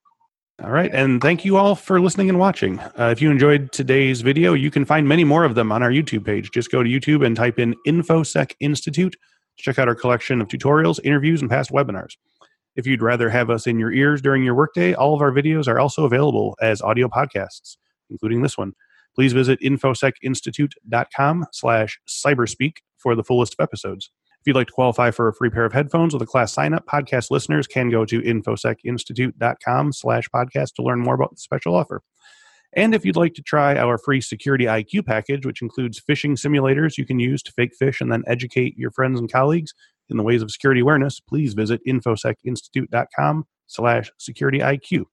All 0.63 0.71
right. 0.71 0.91
And 0.93 1.21
thank 1.21 1.45
you 1.45 1.55
all 1.55 1.75
for 1.75 2.01
listening 2.01 2.27
and 2.27 2.37
watching. 2.37 2.79
Uh, 2.79 3.09
if 3.11 3.21
you 3.21 3.31
enjoyed 3.31 3.71
today's 3.71 4.19
video, 4.21 4.53
you 4.53 4.69
can 4.69 4.83
find 4.83 5.07
many 5.07 5.23
more 5.23 5.45
of 5.45 5.55
them 5.55 5.71
on 5.71 5.81
our 5.81 5.89
YouTube 5.89 6.25
page. 6.25 6.51
Just 6.51 6.69
go 6.69 6.83
to 6.83 6.89
YouTube 6.89 7.25
and 7.25 7.35
type 7.35 7.59
in 7.59 7.75
InfoSec 7.87 8.53
Institute 8.59 9.13
to 9.13 9.63
check 9.63 9.79
out 9.79 9.87
our 9.87 9.95
collection 9.95 10.41
of 10.41 10.49
tutorials, 10.49 10.99
interviews, 11.03 11.39
and 11.41 11.49
past 11.49 11.71
webinars. 11.71 12.17
If 12.75 12.87
you'd 12.87 13.01
rather 13.01 13.29
have 13.29 13.49
us 13.49 13.67
in 13.67 13.79
your 13.79 13.91
ears 13.91 14.21
during 14.21 14.43
your 14.43 14.55
workday, 14.55 14.93
all 14.93 15.13
of 15.13 15.21
our 15.21 15.31
videos 15.31 15.67
are 15.67 15.79
also 15.79 16.05
available 16.05 16.55
as 16.61 16.81
audio 16.81 17.07
podcasts, 17.07 17.77
including 18.09 18.41
this 18.41 18.57
one. 18.57 18.73
Please 19.15 19.33
visit 19.33 19.59
infosecinstitute.com 19.61 21.45
slash 21.51 21.99
cyberspeak 22.07 22.77
for 22.97 23.15
the 23.15 23.23
full 23.23 23.39
list 23.39 23.55
of 23.57 23.63
episodes. 23.63 24.11
If 24.39 24.47
you'd 24.47 24.55
like 24.55 24.67
to 24.67 24.73
qualify 24.73 25.11
for 25.11 25.27
a 25.27 25.33
free 25.33 25.49
pair 25.49 25.65
of 25.65 25.73
headphones 25.73 26.13
with 26.13 26.21
a 26.21 26.25
class 26.25 26.53
sign 26.53 26.73
up, 26.73 26.85
podcast 26.85 27.29
listeners 27.29 27.67
can 27.67 27.89
go 27.89 28.05
to 28.05 28.21
infosecinstitute.com 28.21 29.91
slash 29.91 30.29
podcast 30.33 30.75
to 30.75 30.83
learn 30.83 31.01
more 31.01 31.15
about 31.15 31.31
the 31.31 31.41
special 31.41 31.75
offer. 31.75 32.01
And 32.73 32.93
if 32.93 33.03
you'd 33.03 33.17
like 33.17 33.33
to 33.33 33.41
try 33.41 33.75
our 33.75 33.97
free 33.97 34.21
Security 34.21 34.65
IQ 34.65 35.05
package, 35.05 35.45
which 35.45 35.61
includes 35.61 35.99
phishing 35.99 36.37
simulators 36.37 36.97
you 36.97 37.05
can 37.05 37.19
use 37.19 37.41
to 37.43 37.51
fake 37.51 37.75
fish 37.77 37.99
and 37.99 38.11
then 38.11 38.23
educate 38.27 38.77
your 38.77 38.91
friends 38.91 39.19
and 39.19 39.29
colleagues 39.29 39.73
in 40.09 40.17
the 40.17 40.23
ways 40.23 40.41
of 40.41 40.51
security 40.51 40.81
awareness, 40.81 41.19
please 41.19 41.53
visit 41.53 41.81
infosecinstitute.com 41.87 43.45
slash 43.67 44.11
security 44.17 44.59
IQ. 44.59 45.05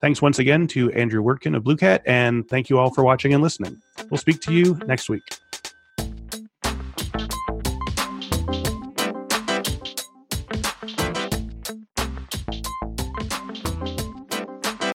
Thanks 0.00 0.22
once 0.22 0.38
again 0.38 0.66
to 0.68 0.90
Andrew 0.92 1.22
Wertkin 1.22 1.56
of 1.56 1.64
BlueCat, 1.64 2.00
and 2.06 2.48
thank 2.48 2.70
you 2.70 2.78
all 2.78 2.90
for 2.90 3.04
watching 3.04 3.34
and 3.34 3.42
listening. 3.42 3.80
We'll 4.10 4.18
speak 4.18 4.40
to 4.42 4.52
you 4.52 4.78
next 4.86 5.08
week. 5.08 5.22